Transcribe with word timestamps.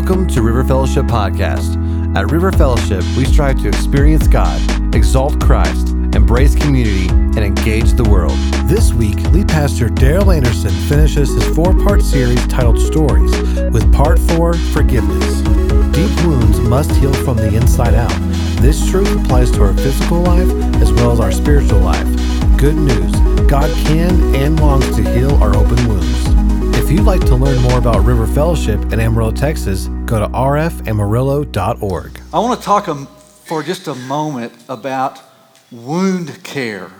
Welcome 0.00 0.28
to 0.28 0.40
River 0.40 0.64
Fellowship 0.64 1.04
Podcast. 1.04 1.76
At 2.16 2.30
River 2.32 2.50
Fellowship, 2.50 3.04
we 3.18 3.26
strive 3.26 3.60
to 3.60 3.68
experience 3.68 4.26
God, 4.26 4.58
exalt 4.94 5.38
Christ, 5.42 5.88
embrace 5.88 6.54
community, 6.54 7.06
and 7.10 7.40
engage 7.40 7.92
the 7.92 8.04
world. 8.04 8.32
This 8.64 8.94
week, 8.94 9.20
lead 9.30 9.48
pastor 9.48 9.88
Daryl 9.88 10.34
Anderson 10.34 10.70
finishes 10.88 11.28
his 11.34 11.54
four 11.54 11.74
part 11.84 12.00
series 12.00 12.44
titled 12.46 12.80
Stories 12.80 13.30
with 13.72 13.92
part 13.92 14.18
four 14.18 14.54
Forgiveness. 14.54 15.42
Deep 15.92 16.26
wounds 16.26 16.58
must 16.60 16.92
heal 16.92 17.12
from 17.12 17.36
the 17.36 17.54
inside 17.54 17.94
out. 17.94 18.18
This 18.62 18.90
truth 18.90 19.22
applies 19.22 19.50
to 19.50 19.62
our 19.62 19.74
physical 19.74 20.22
life 20.22 20.50
as 20.80 20.90
well 20.94 21.12
as 21.12 21.20
our 21.20 21.30
spiritual 21.30 21.80
life. 21.80 22.08
Good 22.56 22.76
news 22.76 23.12
God 23.50 23.70
can 23.84 24.34
and 24.34 24.58
longs 24.58 24.96
to 24.96 25.02
heal 25.12 25.34
our 25.42 25.54
open 25.54 25.86
wounds. 25.86 26.49
If 26.90 26.96
you'd 26.96 27.06
like 27.06 27.24
to 27.26 27.36
learn 27.36 27.62
more 27.62 27.78
about 27.78 28.04
River 28.04 28.26
Fellowship 28.26 28.92
in 28.92 28.98
Amarillo, 28.98 29.30
Texas, 29.30 29.86
go 30.06 30.18
to 30.18 30.26
rfamarillo.org. 30.26 32.20
I 32.34 32.38
want 32.40 32.58
to 32.58 32.66
talk 32.66 32.88
um, 32.88 33.06
for 33.44 33.62
just 33.62 33.86
a 33.86 33.94
moment 33.94 34.52
about 34.68 35.20
wound 35.70 36.42
care. 36.42 36.90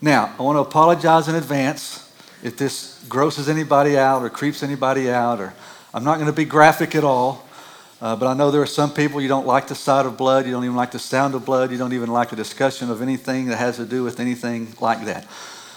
Now, 0.00 0.32
I 0.38 0.42
want 0.42 0.54
to 0.54 0.60
apologize 0.60 1.26
in 1.26 1.34
advance 1.34 2.14
if 2.44 2.56
this 2.56 3.04
grosses 3.08 3.48
anybody 3.48 3.98
out 3.98 4.22
or 4.22 4.30
creeps 4.30 4.62
anybody 4.62 5.10
out, 5.10 5.40
or 5.40 5.52
I'm 5.92 6.04
not 6.04 6.18
going 6.18 6.28
to 6.28 6.32
be 6.32 6.44
graphic 6.44 6.94
at 6.94 7.02
all. 7.02 7.44
Uh, 8.00 8.14
but 8.14 8.28
I 8.28 8.34
know 8.34 8.52
there 8.52 8.62
are 8.62 8.66
some 8.66 8.92
people 8.92 9.20
you 9.20 9.26
don't 9.26 9.48
like 9.48 9.66
the 9.66 9.74
sight 9.74 10.06
of 10.06 10.16
blood, 10.16 10.46
you 10.46 10.52
don't 10.52 10.62
even 10.62 10.76
like 10.76 10.92
the 10.92 11.00
sound 11.00 11.34
of 11.34 11.44
blood, 11.44 11.72
you 11.72 11.76
don't 11.76 11.92
even 11.92 12.12
like 12.12 12.30
the 12.30 12.36
discussion 12.36 12.88
of 12.88 13.02
anything 13.02 13.46
that 13.46 13.56
has 13.56 13.78
to 13.78 13.84
do 13.84 14.04
with 14.04 14.20
anything 14.20 14.72
like 14.80 15.06
that. 15.06 15.26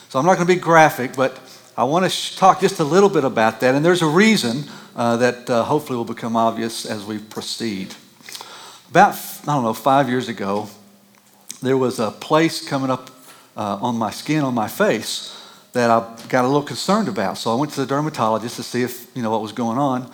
So 0.09 0.20
I'm 0.20 0.28
not 0.28 0.36
going 0.36 0.48
to 0.48 0.53
be 0.53 0.59
graphic, 0.59 1.16
but 1.16 1.39
I 1.77 1.84
want 1.84 2.05
to 2.05 2.09
sh- 2.09 2.36
talk 2.36 2.59
just 2.59 2.80
a 2.80 2.84
little 2.84 3.08
bit 3.08 3.23
about 3.23 3.59
that, 3.59 3.76
and 3.76 3.86
there's 3.86 4.02
a 4.02 4.08
reason 4.08 4.63
uh, 4.95 5.16
that 5.17 5.48
uh, 5.48 5.63
hopefully 5.63 5.95
will 5.95 6.05
become 6.05 6.36
obvious 6.36 6.88
as 6.88 7.05
we 7.05 7.20
proceed. 7.20 7.94
About, 8.90 9.13
I 9.44 9.53
don't 9.53 9.61
know, 9.61 9.75
five 9.75 10.09
years 10.09 10.28
ago, 10.28 10.70
there 11.61 11.78
was 11.78 12.00
a 12.00 12.09
place 12.09 12.67
coming 12.67 12.89
up 12.89 13.11
uh, 13.55 13.78
on 13.80 13.95
my 13.95 14.09
skin, 14.09 14.44
on 14.44 14.55
my 14.55 14.67
face, 14.67 15.39
that 15.73 15.92
I 15.92 16.17
got 16.30 16.45
a 16.45 16.48
little 16.48 16.64
concerned 16.64 17.09
about. 17.09 17.38
So 17.38 17.55
I 17.55 17.59
went 17.59 17.73
to 17.73 17.81
the 17.81 17.86
dermatologist 17.86 18.55
to 18.55 18.64
see 18.64 18.81
if, 18.81 19.16
you 19.16 19.22
know, 19.22 19.30
what 19.30 19.44
was 19.44 19.52
going 19.52 19.78
on. 19.78 20.09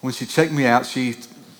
When 0.00 0.12
she 0.12 0.26
checked 0.26 0.50
me 0.50 0.66
out, 0.66 0.84
she 0.84 1.14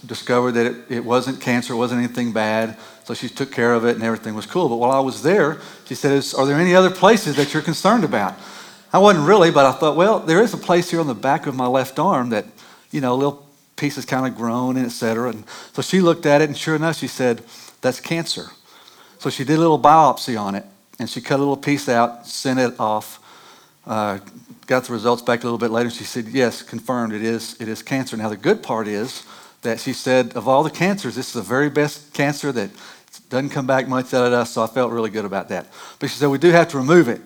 discovered 0.05 0.53
that 0.53 0.67
it, 0.67 0.77
it 0.89 1.05
wasn't 1.05 1.41
cancer, 1.41 1.75
it 1.75 1.77
wasn't 1.77 2.03
anything 2.03 2.33
bad. 2.33 2.77
So 3.05 3.15
she 3.15 3.29
took 3.29 3.53
care 3.53 3.75
of 3.75 3.85
it 3.85 3.95
and 3.95 4.03
everything 4.03 4.35
was 4.35 4.47
cool. 4.47 4.69
But 4.69 4.77
while 4.77 4.91
I 4.91 5.01
was 5.01 5.23
there, 5.23 5.61
she 5.85 5.95
said, 5.95 6.25
Are 6.37 6.45
there 6.45 6.57
any 6.57 6.75
other 6.75 6.91
places 6.91 7.37
that 7.37 7.55
you're 7.55 7.63
concerned 7.63 8.03
about? 8.03 8.35
I 8.93 8.99
wasn't 8.99 9.27
really, 9.27 9.51
but 9.51 9.67
I 9.67 9.73
thought, 9.73 9.97
well, 9.97 10.19
there 10.21 10.43
is 10.43 10.55
a 10.55 10.57
place 10.57 10.91
here 10.91 11.01
on 11.01 11.07
the 11.07 11.15
back 11.15 11.47
of 11.47 11.55
my 11.55 11.67
left 11.67 11.99
arm 11.99 12.31
that, 12.31 12.47
you 12.91 13.01
know, 13.01 13.13
a 13.13 13.17
little 13.17 13.47
piece 13.77 13.97
has 13.97 14.05
kind 14.05 14.27
of 14.27 14.35
grown 14.35 14.77
and 14.77 14.87
et 14.87 14.91
cetera. 14.91 15.31
And 15.31 15.45
so 15.73 15.83
she 15.83 16.01
looked 16.01 16.25
at 16.25 16.41
it, 16.41 16.49
and 16.49 16.57
sure 16.57 16.75
enough, 16.75 16.97
she 16.97 17.07
said, 17.07 17.43
that's 17.81 18.01
cancer. 18.01 18.47
So 19.19 19.31
she 19.31 19.45
did 19.45 19.57
a 19.57 19.61
little 19.61 19.79
biopsy 19.79 20.41
on 20.41 20.55
it, 20.55 20.65
and 20.99 21.09
she 21.09 21.21
cut 21.21 21.37
a 21.37 21.39
little 21.39 21.57
piece 21.57 21.89
out, 21.89 22.27
sent 22.27 22.59
it 22.59 22.81
off, 22.81 23.21
uh, 23.87 24.19
got 24.67 24.85
the 24.85 24.93
results 24.93 25.23
back 25.23 25.41
a 25.41 25.45
little 25.45 25.59
bit 25.59 25.71
later. 25.71 25.91
She 25.91 26.05
said, 26.05 26.27
yes, 26.29 26.63
confirmed, 26.63 27.13
it 27.13 27.23
is, 27.23 27.61
it 27.61 27.69
is 27.69 27.83
cancer. 27.83 28.17
Now, 28.17 28.31
the 28.31 28.37
good 28.37 28.63
part 28.63 28.89
is 28.89 29.25
that 29.63 29.81
she 29.81 29.93
said, 29.93 30.35
of 30.35 30.49
all 30.49 30.63
the 30.63 30.71
cancers, 30.71 31.15
this 31.15 31.29
is 31.29 31.33
the 31.35 31.43
very 31.43 31.69
best 31.69 32.15
cancer 32.15 32.53
that 32.53 32.71
doesn't 33.29 33.51
come 33.51 33.67
back 33.67 33.87
much, 33.87 34.11
da, 34.11 34.25
da, 34.25 34.31
da. 34.31 34.45
So 34.45 34.63
I 34.63 34.67
felt 34.67 34.93
really 34.93 35.11
good 35.11 35.25
about 35.25 35.51
that. 35.51 35.67
But 35.99 36.11
she 36.11 36.17
said, 36.17 36.29
we 36.29 36.39
do 36.39 36.51
have 36.51 36.69
to 36.69 36.79
remove 36.79 37.09
it. 37.09 37.21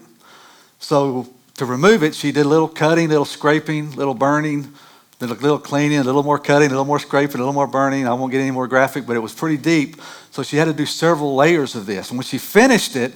So 0.79 1.29
to 1.57 1.67
remove 1.67 2.03
it, 2.03 2.15
she 2.15 2.33
did 2.33 2.47
a 2.47 2.49
little 2.49 2.69
cutting, 2.69 3.09
little 3.09 3.25
scraping, 3.25 3.93
little 3.93 4.15
burning, 4.15 4.73
then 5.19 5.29
a 5.31 5.35
little 5.35 5.59
cleaning, 5.59 5.99
a 5.99 6.05
little 6.05 6.23
more 6.23 6.39
cutting, 6.39 6.69
a 6.69 6.71
little 6.71 6.85
more 6.85 6.99
scraping, 6.99 7.37
a 7.37 7.39
little 7.39 7.53
more 7.53 7.67
burning. 7.67 8.09
I 8.09 8.15
won't 8.15 8.33
get 8.33 8.41
any 8.41 8.51
more 8.51 8.67
graphic, 8.67 9.07
but 9.07 9.17
it 9.17 9.21
was 9.21 9.33
pretty 9.33 9.57
deep. 9.57 10.01
So 10.31 10.43
she 10.43 10.57
had 10.57 10.65
to 10.65 10.73
do 10.73 10.87
several 10.87 11.37
layers 11.37 11.75
of 11.75 11.87
this. 11.87 12.11
And 12.11 12.19
when 12.19 12.25
she 12.25 12.39
finished 12.39 12.97
it, 12.97 13.13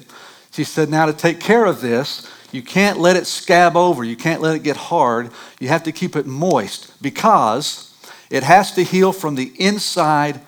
she 0.53 0.65
said, 0.65 0.89
Now 0.89 1.07
to 1.07 1.13
take 1.13 1.41
care 1.41 1.65
of 1.65 1.81
this, 1.81 2.31
you 2.53 2.63
can't 2.63 2.99
let 2.99 3.17
it 3.17 3.27
scab 3.27 3.77
over. 3.77 4.05
You 4.05 4.17
can't 4.17 4.41
let 4.41 4.55
it 4.55 4.63
get 4.63 4.77
hard. 4.77 5.31
You 5.59 5.69
have 5.69 5.83
to 5.85 5.93
keep 5.93 6.15
it 6.15 6.27
moist 6.27 7.03
because 7.03 7.93
it 8.31 8.43
has 8.43 8.73
to 8.73 8.85
heal 8.85 9.13
from 9.13 9.35
the 9.35 9.53
inside 9.59 10.41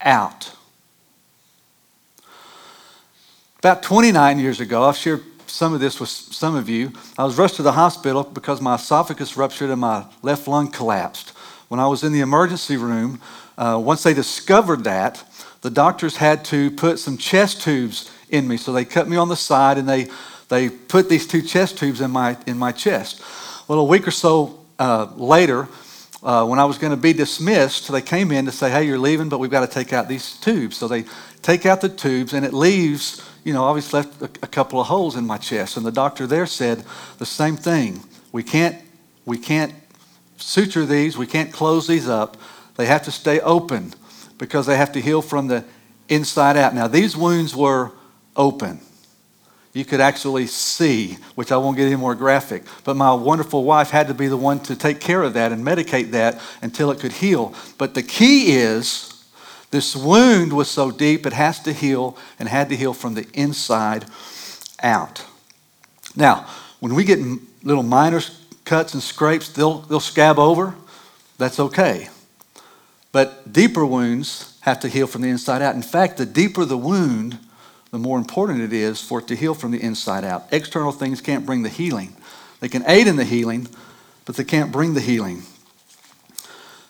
out. 0.00 0.52
About 3.58 3.82
29 3.82 4.38
years 4.38 4.60
ago, 4.60 4.84
I've 4.84 4.96
shared 4.96 5.24
some 5.50 5.74
of 5.74 5.80
this 5.80 6.00
with 6.00 6.08
some 6.08 6.54
of 6.54 6.68
you. 6.68 6.92
I 7.16 7.24
was 7.24 7.38
rushed 7.38 7.56
to 7.56 7.62
the 7.62 7.72
hospital 7.72 8.22
because 8.24 8.60
my 8.60 8.76
esophagus 8.76 9.36
ruptured 9.36 9.70
and 9.70 9.80
my 9.80 10.04
left 10.22 10.46
lung 10.46 10.70
collapsed. 10.70 11.30
When 11.68 11.80
I 11.80 11.86
was 11.86 12.02
in 12.04 12.12
the 12.12 12.20
emergency 12.20 12.76
room, 12.76 13.20
uh, 13.56 13.80
once 13.82 14.02
they 14.02 14.14
discovered 14.14 14.84
that, 14.84 15.24
the 15.62 15.70
doctors 15.70 16.16
had 16.16 16.44
to 16.46 16.70
put 16.70 16.98
some 16.98 17.16
chest 17.16 17.62
tubes 17.62 18.10
in 18.30 18.46
me. 18.46 18.56
So 18.56 18.72
they 18.72 18.84
cut 18.84 19.08
me 19.08 19.16
on 19.16 19.28
the 19.28 19.36
side 19.36 19.78
and 19.78 19.88
they, 19.88 20.08
they 20.48 20.70
put 20.70 21.08
these 21.08 21.26
two 21.26 21.42
chest 21.42 21.78
tubes 21.78 22.00
in 22.00 22.10
my, 22.10 22.36
in 22.46 22.58
my 22.58 22.72
chest. 22.72 23.22
Well, 23.66 23.80
a 23.80 23.84
week 23.84 24.06
or 24.06 24.12
so 24.12 24.64
uh, 24.78 25.08
later, 25.16 25.68
uh, 26.22 26.44
when 26.46 26.58
I 26.58 26.64
was 26.64 26.78
going 26.78 26.90
to 26.90 26.96
be 26.96 27.12
dismissed, 27.12 27.90
they 27.90 28.02
came 28.02 28.32
in 28.32 28.44
to 28.46 28.52
say, 28.52 28.70
hey, 28.70 28.84
you're 28.84 28.98
leaving, 28.98 29.28
but 29.28 29.38
we've 29.38 29.50
got 29.50 29.60
to 29.60 29.72
take 29.72 29.92
out 29.92 30.08
these 30.08 30.34
tubes. 30.38 30.76
So 30.76 30.88
they 30.88 31.04
take 31.42 31.64
out 31.64 31.80
the 31.80 31.88
tubes, 31.88 32.32
and 32.32 32.44
it 32.44 32.52
leaves 32.52 33.22
you 33.48 33.54
know, 33.54 33.64
obviously 33.64 34.00
left 34.00 34.20
a, 34.20 34.30
a 34.42 34.46
couple 34.46 34.78
of 34.78 34.88
holes 34.88 35.16
in 35.16 35.26
my 35.26 35.38
chest. 35.38 35.78
And 35.78 35.86
the 35.86 35.90
doctor 35.90 36.26
there 36.26 36.44
said 36.44 36.84
the 37.16 37.24
same 37.24 37.56
thing. 37.56 38.02
We 38.30 38.42
can't, 38.42 38.76
we 39.24 39.38
can't 39.38 39.72
suture 40.36 40.84
these, 40.84 41.16
we 41.16 41.26
can't 41.26 41.50
close 41.50 41.86
these 41.86 42.08
up. 42.08 42.36
They 42.76 42.84
have 42.84 43.04
to 43.04 43.10
stay 43.10 43.40
open 43.40 43.94
because 44.36 44.66
they 44.66 44.76
have 44.76 44.92
to 44.92 45.00
heal 45.00 45.22
from 45.22 45.48
the 45.48 45.64
inside 46.10 46.58
out. 46.58 46.74
Now, 46.74 46.88
these 46.88 47.16
wounds 47.16 47.56
were 47.56 47.92
open. 48.36 48.80
You 49.78 49.84
could 49.84 50.00
actually 50.00 50.48
see, 50.48 51.18
which 51.36 51.52
I 51.52 51.56
won't 51.56 51.76
get 51.76 51.86
any 51.86 51.94
more 51.94 52.16
graphic. 52.16 52.64
But 52.82 52.96
my 52.96 53.14
wonderful 53.14 53.62
wife 53.62 53.90
had 53.90 54.08
to 54.08 54.14
be 54.14 54.26
the 54.26 54.36
one 54.36 54.58
to 54.64 54.74
take 54.74 54.98
care 54.98 55.22
of 55.22 55.34
that 55.34 55.52
and 55.52 55.64
medicate 55.64 56.10
that 56.10 56.40
until 56.60 56.90
it 56.90 56.98
could 56.98 57.12
heal. 57.12 57.54
But 57.78 57.94
the 57.94 58.02
key 58.02 58.56
is 58.56 59.24
this 59.70 59.94
wound 59.94 60.52
was 60.52 60.68
so 60.68 60.90
deep 60.90 61.26
it 61.26 61.32
has 61.32 61.60
to 61.60 61.72
heal 61.72 62.18
and 62.40 62.48
had 62.48 62.70
to 62.70 62.76
heal 62.76 62.92
from 62.92 63.14
the 63.14 63.28
inside 63.34 64.06
out. 64.82 65.24
Now, 66.16 66.48
when 66.80 66.96
we 66.96 67.04
get 67.04 67.20
little 67.62 67.84
minor 67.84 68.20
cuts 68.64 68.94
and 68.94 69.02
scrapes, 69.02 69.48
they'll, 69.50 69.82
they'll 69.82 70.00
scab 70.00 70.40
over. 70.40 70.74
That's 71.36 71.60
okay. 71.60 72.08
But 73.12 73.52
deeper 73.52 73.86
wounds 73.86 74.58
have 74.62 74.80
to 74.80 74.88
heal 74.88 75.06
from 75.06 75.22
the 75.22 75.28
inside 75.28 75.62
out. 75.62 75.76
In 75.76 75.82
fact, 75.82 76.16
the 76.16 76.26
deeper 76.26 76.64
the 76.64 76.76
wound, 76.76 77.38
the 77.90 77.98
more 77.98 78.18
important 78.18 78.60
it 78.60 78.72
is 78.72 79.00
for 79.00 79.20
it 79.20 79.28
to 79.28 79.36
heal 79.36 79.54
from 79.54 79.70
the 79.70 79.82
inside 79.82 80.24
out. 80.24 80.46
External 80.52 80.92
things 80.92 81.20
can't 81.20 81.46
bring 81.46 81.62
the 81.62 81.68
healing. 81.68 82.14
They 82.60 82.68
can 82.68 82.84
aid 82.86 83.06
in 83.06 83.16
the 83.16 83.24
healing, 83.24 83.68
but 84.24 84.36
they 84.36 84.44
can't 84.44 84.72
bring 84.72 84.94
the 84.94 85.00
healing. 85.00 85.42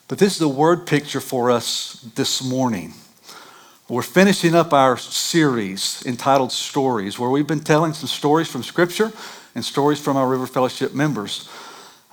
But 0.09 0.19
this 0.19 0.37
is 0.37 0.43
a 0.43 0.49
word 0.49 0.87
picture 0.87 1.21
for 1.21 1.51
us 1.51 2.01
this 2.15 2.43
morning. 2.43 2.95
We're 3.89 4.03
finishing 4.03 4.55
up 4.55 4.73
our 4.73 4.97
series 4.97 6.05
entitled 6.05 6.53
Stories, 6.53 7.19
where 7.19 7.31
we've 7.31 7.47
been 7.47 7.61
telling 7.61 7.93
some 7.93 8.09
stories 8.09 8.49
from 8.49 8.63
Scripture 8.63 9.13
and 9.55 9.65
stories 9.65 10.01
from 10.01 10.17
our 10.17 10.29
River 10.29 10.47
Fellowship 10.47 10.95
members. 10.95 11.49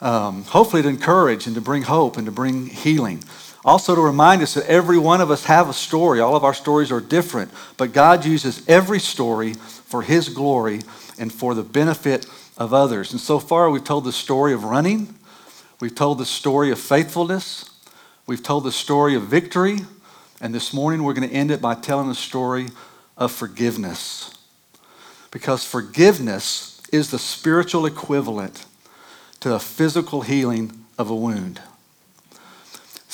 Um, 0.02 0.44
hopefully, 0.44 0.82
to 0.84 0.90
encourage 0.90 1.48
and 1.48 1.56
to 1.56 1.62
bring 1.62 1.84
hope 1.84 2.18
and 2.18 2.26
to 2.26 2.32
bring 2.32 2.68
healing. 2.68 3.24
Also, 3.66 3.96
to 3.96 4.02
remind 4.02 4.42
us 4.42 4.54
that 4.54 4.68
every 4.68 4.98
one 4.98 5.20
of 5.20 5.32
us 5.32 5.46
have 5.46 5.68
a 5.68 5.74
story. 5.74 6.22
All 6.22 6.36
of 6.36 6.44
our 6.46 6.54
stories 6.54 6.92
are 6.92 7.02
different, 7.02 7.52
but 7.76 7.92
God 7.92 8.24
uses 8.24 8.64
every 8.70 9.00
story 9.00 9.56
for 9.56 10.04
His 10.04 10.30
glory 10.30 10.82
and 11.20 11.34
for 11.34 11.54
the 11.54 11.64
benefit 11.64 12.28
of 12.58 12.74
others. 12.74 13.12
And 13.12 13.20
so 13.20 13.40
far, 13.40 13.70
we've 13.70 13.84
told 13.84 14.04
the 14.04 14.14
story 14.14 14.54
of 14.54 14.64
running, 14.64 15.16
we've 15.82 15.96
told 15.96 16.20
the 16.20 16.26
story 16.26 16.72
of 16.72 16.80
faithfulness, 16.80 17.72
We've 18.28 18.42
told 18.42 18.64
the 18.64 18.72
story 18.72 19.14
of 19.14 19.24
victory, 19.24 19.82
and 20.42 20.54
this 20.54 20.74
morning 20.74 21.04
we're 21.04 21.14
going 21.14 21.30
to 21.30 21.36
end 21.36 21.52
it 21.52 21.62
by 21.62 21.76
telling 21.76 22.08
the 22.08 22.16
story 22.16 22.70
of 23.18 23.32
forgiveness. 23.32 24.34
Because 25.30 25.64
forgiveness 25.64 26.82
is 26.92 27.12
the 27.12 27.20
spiritual 27.20 27.86
equivalent 27.86 28.66
to 29.42 29.50
the 29.50 29.60
physical 29.60 30.22
healing 30.22 30.86
of 30.98 31.12
a 31.12 31.16
wound. 31.16 31.62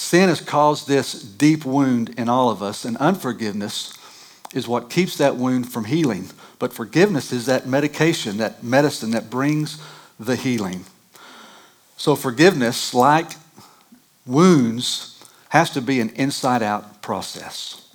Sin 0.01 0.29
has 0.29 0.41
caused 0.41 0.87
this 0.87 1.13
deep 1.13 1.63
wound 1.63 2.09
in 2.17 2.27
all 2.27 2.49
of 2.49 2.63
us, 2.63 2.85
and 2.85 2.97
unforgiveness 2.97 3.93
is 4.51 4.67
what 4.67 4.89
keeps 4.89 5.15
that 5.19 5.37
wound 5.37 5.71
from 5.71 5.85
healing. 5.85 6.25
But 6.57 6.73
forgiveness 6.73 7.31
is 7.31 7.45
that 7.45 7.67
medication, 7.67 8.37
that 8.37 8.63
medicine 8.63 9.11
that 9.11 9.29
brings 9.29 9.79
the 10.19 10.35
healing. 10.35 10.85
So, 11.97 12.15
forgiveness, 12.15 12.95
like 12.95 13.29
wounds 14.25 15.23
has 15.49 15.69
to 15.69 15.81
be 15.81 16.01
an 16.01 16.09
inside 16.15 16.63
out 16.63 17.03
process. 17.03 17.87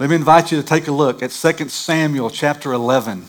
Let 0.00 0.10
me 0.10 0.16
invite 0.16 0.50
you 0.50 0.60
to 0.60 0.66
take 0.66 0.88
a 0.88 0.92
look 0.92 1.22
at 1.22 1.30
2 1.30 1.68
Samuel 1.68 2.28
chapter 2.28 2.72
11. 2.72 3.24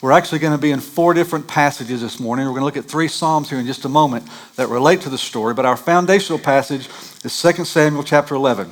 We're 0.00 0.12
actually 0.12 0.38
going 0.38 0.54
to 0.54 0.58
be 0.58 0.70
in 0.70 0.80
four 0.80 1.12
different 1.12 1.46
passages 1.46 2.00
this 2.00 2.18
morning. 2.18 2.46
We're 2.46 2.52
going 2.52 2.62
to 2.62 2.64
look 2.64 2.76
at 2.78 2.86
three 2.86 3.06
Psalms 3.06 3.50
here 3.50 3.58
in 3.58 3.66
just 3.66 3.84
a 3.84 3.88
moment 3.88 4.26
that 4.56 4.68
relate 4.68 5.02
to 5.02 5.10
the 5.10 5.18
story, 5.18 5.52
but 5.52 5.66
our 5.66 5.76
foundational 5.76 6.38
passage 6.38 6.88
is 7.22 7.42
2 7.42 7.64
Samuel 7.66 8.02
chapter 8.02 8.34
11. 8.34 8.70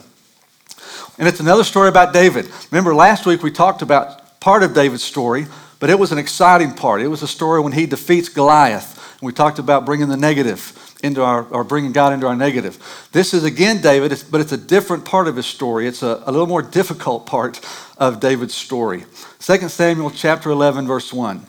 And 1.18 1.28
it's 1.28 1.40
another 1.40 1.64
story 1.64 1.90
about 1.90 2.14
David. 2.14 2.48
Remember, 2.70 2.94
last 2.94 3.26
week 3.26 3.42
we 3.42 3.50
talked 3.50 3.82
about 3.82 4.40
part 4.40 4.62
of 4.62 4.72
David's 4.72 5.02
story, 5.02 5.46
but 5.80 5.90
it 5.90 5.98
was 5.98 6.12
an 6.12 6.18
exciting 6.18 6.72
part. 6.72 7.02
It 7.02 7.08
was 7.08 7.22
a 7.22 7.28
story 7.28 7.60
when 7.60 7.72
he 7.72 7.84
defeats 7.84 8.30
Goliath. 8.30 9.20
And 9.20 9.26
we 9.26 9.34
talked 9.34 9.58
about 9.58 9.84
bringing 9.84 10.08
the 10.08 10.16
negative 10.16 10.96
into 11.02 11.22
our, 11.22 11.44
or 11.44 11.62
bringing 11.62 11.92
God 11.92 12.14
into 12.14 12.26
our 12.26 12.36
negative. 12.36 13.08
This 13.12 13.34
is 13.34 13.44
again 13.44 13.82
David, 13.82 14.24
but 14.30 14.40
it's 14.40 14.52
a 14.52 14.56
different 14.56 15.04
part 15.04 15.28
of 15.28 15.36
his 15.36 15.46
story. 15.46 15.86
It's 15.86 16.02
a, 16.02 16.22
a 16.24 16.32
little 16.32 16.46
more 16.46 16.62
difficult 16.62 17.26
part 17.26 17.60
of 17.98 18.18
David's 18.18 18.54
story. 18.54 19.04
2 19.40 19.68
Samuel 19.68 20.10
chapter 20.10 20.50
11, 20.50 20.86
verse 20.86 21.12
1. 21.12 21.46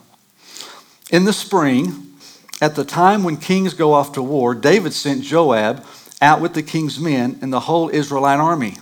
In 1.11 1.25
the 1.25 1.33
spring, 1.33 2.13
at 2.61 2.75
the 2.75 2.85
time 2.85 3.23
when 3.23 3.35
kings 3.35 3.73
go 3.73 3.93
off 3.93 4.11
to 4.13 4.21
war, 4.21 4.53
David 4.53 4.93
sent 4.93 5.23
Joab 5.23 5.83
out 6.21 6.39
with 6.39 6.53
the 6.53 6.61
king's 6.61 6.99
men 6.99 7.39
and 7.41 7.51
the 7.51 7.61
whole 7.61 7.89
Israelite 7.89 8.39
army. 8.39 8.75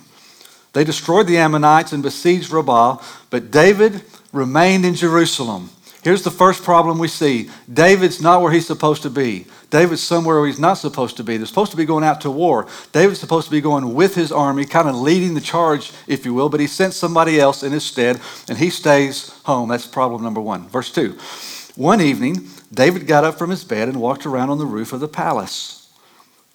They 0.73 0.83
destroyed 0.83 1.27
the 1.27 1.37
Ammonites 1.37 1.93
and 1.93 2.03
besieged 2.03 2.51
Rabbah, 2.51 3.01
but 3.29 3.49
David 3.49 4.03
remained 4.33 4.85
in 4.85 4.93
Jerusalem. 4.93 5.69
Here's 6.07 6.23
the 6.23 6.31
first 6.31 6.63
problem 6.63 6.99
we 6.99 7.09
see 7.09 7.49
David's 7.73 8.21
not 8.21 8.41
where 8.41 8.53
he's 8.53 8.65
supposed 8.65 9.01
to 9.01 9.09
be. 9.09 9.45
David's 9.69 10.01
somewhere 10.01 10.37
where 10.37 10.47
he's 10.47 10.57
not 10.57 10.75
supposed 10.75 11.17
to 11.17 11.23
be. 11.25 11.35
They're 11.35 11.45
supposed 11.45 11.71
to 11.71 11.75
be 11.75 11.83
going 11.83 12.05
out 12.05 12.21
to 12.21 12.31
war. 12.31 12.65
David's 12.93 13.19
supposed 13.19 13.47
to 13.47 13.51
be 13.51 13.59
going 13.59 13.93
with 13.93 14.15
his 14.15 14.31
army, 14.31 14.63
kind 14.63 14.87
of 14.87 14.95
leading 14.95 15.33
the 15.33 15.41
charge, 15.41 15.91
if 16.07 16.25
you 16.25 16.33
will, 16.33 16.47
but 16.47 16.61
he 16.61 16.67
sent 16.67 16.93
somebody 16.93 17.41
else 17.41 17.61
in 17.61 17.73
his 17.73 17.83
stead, 17.83 18.21
and 18.47 18.57
he 18.57 18.69
stays 18.69 19.31
home. 19.43 19.67
That's 19.67 19.85
problem 19.85 20.23
number 20.23 20.39
one. 20.39 20.69
Verse 20.69 20.93
2. 20.93 21.17
One 21.75 21.99
evening, 21.99 22.47
David 22.73 23.05
got 23.05 23.25
up 23.25 23.37
from 23.37 23.49
his 23.49 23.65
bed 23.65 23.89
and 23.89 23.99
walked 23.99 24.25
around 24.25 24.49
on 24.49 24.59
the 24.59 24.65
roof 24.65 24.93
of 24.93 25.01
the 25.01 25.09
palace. 25.09 25.76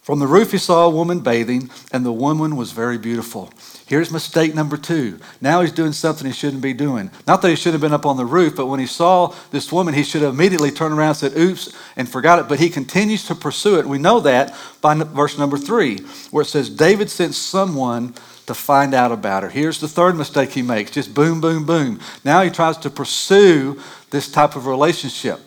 From 0.02 0.18
the 0.18 0.26
roof, 0.26 0.50
he 0.50 0.58
saw 0.58 0.84
a 0.84 0.90
woman 0.90 1.20
bathing, 1.20 1.70
and 1.92 2.04
the 2.04 2.12
woman 2.12 2.56
was 2.56 2.72
very 2.72 2.98
beautiful. 2.98 3.52
Here's 3.86 4.10
mistake 4.10 4.52
number 4.52 4.76
two. 4.76 5.20
Now 5.40 5.60
he's 5.60 5.70
doing 5.70 5.92
something 5.92 6.26
he 6.26 6.32
shouldn't 6.32 6.60
be 6.60 6.72
doing. 6.72 7.12
Not 7.24 7.40
that 7.40 7.50
he 7.50 7.54
should 7.54 7.72
have 7.72 7.80
been 7.80 7.92
up 7.92 8.04
on 8.04 8.16
the 8.16 8.24
roof, 8.24 8.56
but 8.56 8.66
when 8.66 8.80
he 8.80 8.86
saw 8.86 9.32
this 9.52 9.70
woman, 9.70 9.94
he 9.94 10.02
should 10.02 10.22
have 10.22 10.34
immediately 10.34 10.72
turned 10.72 10.92
around 10.92 11.10
and 11.10 11.16
said, 11.18 11.36
oops, 11.36 11.72
and 11.94 12.08
forgot 12.08 12.40
it. 12.40 12.48
But 12.48 12.58
he 12.58 12.68
continues 12.68 13.24
to 13.26 13.36
pursue 13.36 13.78
it. 13.78 13.86
We 13.86 13.98
know 13.98 14.18
that 14.20 14.56
by 14.80 14.94
verse 14.94 15.38
number 15.38 15.56
three, 15.56 15.98
where 16.32 16.42
it 16.42 16.46
says, 16.46 16.68
David 16.68 17.08
sent 17.08 17.36
someone 17.36 18.14
to 18.46 18.54
find 18.54 18.94
out 18.94 19.12
about 19.12 19.44
her. 19.44 19.50
Here's 19.50 19.78
the 19.78 19.86
third 19.86 20.16
mistake 20.16 20.50
he 20.50 20.62
makes 20.62 20.90
just 20.90 21.14
boom, 21.14 21.40
boom, 21.40 21.64
boom. 21.64 22.00
Now 22.24 22.42
he 22.42 22.50
tries 22.50 22.76
to 22.78 22.90
pursue 22.90 23.80
this 24.10 24.28
type 24.28 24.56
of 24.56 24.66
relationship. 24.66 25.38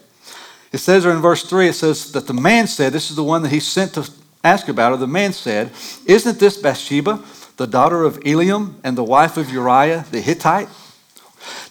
It 0.71 0.77
says 0.77 1.03
there 1.03 1.11
in 1.11 1.21
verse 1.21 1.43
3, 1.43 1.67
it 1.67 1.73
says 1.73 2.13
that 2.13 2.25
the 2.25 2.33
man 2.33 2.67
said, 2.67 2.93
This 2.93 3.09
is 3.09 3.17
the 3.17 3.23
one 3.23 3.41
that 3.43 3.51
he 3.51 3.59
sent 3.59 3.93
to 3.95 4.09
ask 4.45 4.67
about 4.67 4.91
her, 4.91 4.97
the 4.97 5.07
man 5.07 5.33
said, 5.33 5.71
Isn't 6.05 6.39
this 6.39 6.57
Bathsheba, 6.57 7.23
the 7.57 7.67
daughter 7.67 8.03
of 8.03 8.19
Eliam 8.21 8.75
and 8.83 8.97
the 8.97 9.03
wife 9.03 9.37
of 9.37 9.49
Uriah 9.49 10.05
the 10.11 10.21
Hittite? 10.21 10.69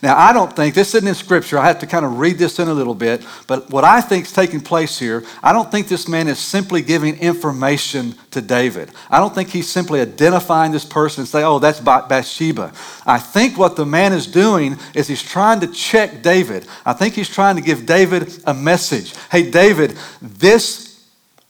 Now, 0.03 0.17
I 0.17 0.32
don't 0.32 0.55
think, 0.55 0.75
this 0.75 0.94
isn't 0.94 1.09
in 1.09 1.15
scripture, 1.15 1.59
I 1.59 1.67
have 1.67 1.79
to 1.81 1.87
kind 1.87 2.05
of 2.05 2.19
read 2.19 2.38
this 2.38 2.59
in 2.59 2.69
a 2.69 2.75
little 2.75 2.94
bit, 2.94 3.25
but 3.47 3.71
what 3.71 3.85
I 3.85 4.00
think 4.00 4.26
is 4.26 4.32
taking 4.32 4.61
place 4.61 4.99
here, 4.99 5.25
I 5.43 5.53
don't 5.53 5.71
think 5.71 5.88
this 5.88 6.09
man 6.09 6.29
is 6.29 6.38
simply 6.38 6.82
giving 6.82 7.19
information 7.19 8.15
to 8.32 8.41
David. 8.41 8.91
I 9.11 9.19
don't 9.19 9.35
think 9.35 9.49
he's 9.49 9.69
simply 9.69 10.00
identifying 10.00 10.73
this 10.73 10.85
person 10.85 11.23
and 11.23 11.29
say, 11.29 11.43
oh, 11.43 11.59
that's 11.59 11.81
Bathsheba. 11.81 12.73
I 13.06 13.19
think 13.19 13.56
what 13.56 13.76
the 13.76 13.87
man 13.87 14.12
is 14.12 14.26
doing 14.26 14.76
is 14.94 15.09
he's 15.09 15.23
trying 15.23 15.61
to 15.61 15.69
check 15.69 16.23
David. 16.23 16.67
I 16.85 16.93
think 16.93 17.15
he's 17.15 17.29
trying 17.29 17.56
to 17.56 17.62
give 17.62 17.87
David 17.87 18.43
a 18.47 18.55
message. 18.55 19.15
Hey, 19.31 19.50
David, 19.50 19.97
this 20.21 20.83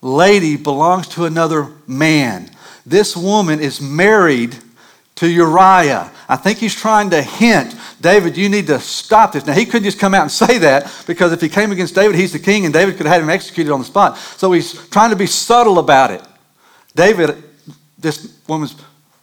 lady 0.04 0.56
belongs 0.56 1.08
to 1.08 1.24
another 1.24 1.68
man. 1.86 2.50
This 2.84 3.16
woman 3.16 3.58
is 3.58 3.80
married 3.80 4.54
to 5.16 5.26
Uriah. 5.26 6.10
I 6.28 6.36
think 6.36 6.58
he's 6.58 6.74
trying 6.74 7.10
to 7.10 7.22
hint, 7.22 7.74
David, 8.00 8.36
you 8.36 8.48
need 8.48 8.66
to 8.66 8.78
stop 8.80 9.32
this. 9.32 9.46
Now, 9.46 9.54
he 9.54 9.64
couldn't 9.64 9.84
just 9.84 9.98
come 9.98 10.12
out 10.12 10.22
and 10.22 10.30
say 10.50 10.58
that 10.58 10.92
because 11.06 11.32
if 11.32 11.40
he 11.40 11.48
came 11.48 11.72
against 11.72 11.94
David, 11.94 12.16
he's 12.16 12.32
the 12.32 12.38
king, 12.38 12.66
and 12.66 12.74
David 12.74 12.96
could 12.96 13.06
have 13.06 13.14
had 13.14 13.22
him 13.22 13.30
executed 13.30 13.72
on 13.72 13.80
the 13.80 13.86
spot. 13.86 14.18
So 14.18 14.52
he's 14.52 14.88
trying 14.88 15.10
to 15.10 15.16
be 15.16 15.26
subtle 15.26 15.78
about 15.78 16.10
it. 16.10 16.22
David, 16.94 17.42
this 17.98 18.38
woman's, 18.46 18.76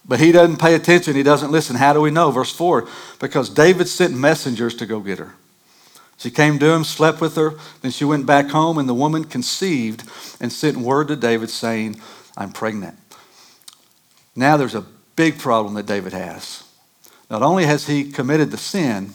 but 0.06 0.20
he 0.20 0.32
doesn't 0.32 0.58
pay 0.58 0.74
attention. 0.74 1.16
He 1.16 1.24
doesn't 1.24 1.52
listen. 1.52 1.76
How 1.76 1.94
do 1.94 2.02
we 2.02 2.10
know? 2.10 2.32
Verse 2.32 2.52
4 2.52 2.88
because 3.20 3.50
David 3.50 3.88
sent 3.88 4.16
messengers 4.16 4.76
to 4.76 4.86
go 4.88 5.00
get 5.00 5.20
her. 5.20 5.36
She 6.22 6.30
came 6.30 6.60
to 6.60 6.72
him, 6.72 6.84
slept 6.84 7.20
with 7.20 7.36
her, 7.36 7.56
then 7.82 7.90
she 7.90 8.06
went 8.06 8.28
back 8.28 8.50
home, 8.50 8.78
and 8.78 8.88
the 8.88 8.94
woman 8.94 9.24
conceived 9.24 10.04
and 10.40 10.54
sent 10.54 10.78
word 10.78 11.08
to 11.08 11.16
David 11.16 11.50
saying, 11.50 12.00
I'm 12.38 12.52
pregnant. 12.52 12.96
Now 14.36 14.56
there's 14.56 14.76
a 14.76 14.86
big 15.16 15.40
problem 15.40 15.74
that 15.74 15.88
David 15.88 16.14
has. 16.14 16.64
Not 17.32 17.42
only 17.42 17.66
has 17.66 17.88
he 17.88 18.12
committed 18.12 18.52
the 18.52 18.58
sin, 18.58 19.14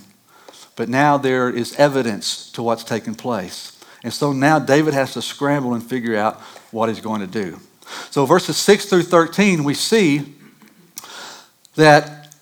but 0.75 0.89
now 0.89 1.17
there 1.17 1.49
is 1.49 1.77
evidence 1.77 2.51
to 2.51 2.63
what's 2.65 2.83
taken 2.83 3.15
place. 3.15 3.81
And 4.03 4.13
so 4.13 4.33
now 4.33 4.59
David 4.59 4.93
has 4.93 5.13
to 5.13 5.23
scramble 5.23 5.75
and 5.75 5.85
figure 5.89 6.17
out 6.17 6.41
what 6.73 6.89
he's 6.89 7.01
going 7.01 7.21
to 7.21 7.29
do. 7.29 7.61
So, 8.11 8.27
verses 8.27 8.57
6 8.57 8.87
through 8.87 9.05
13, 9.05 9.63
we 9.63 9.75
see 9.75 10.35
that 11.77 12.35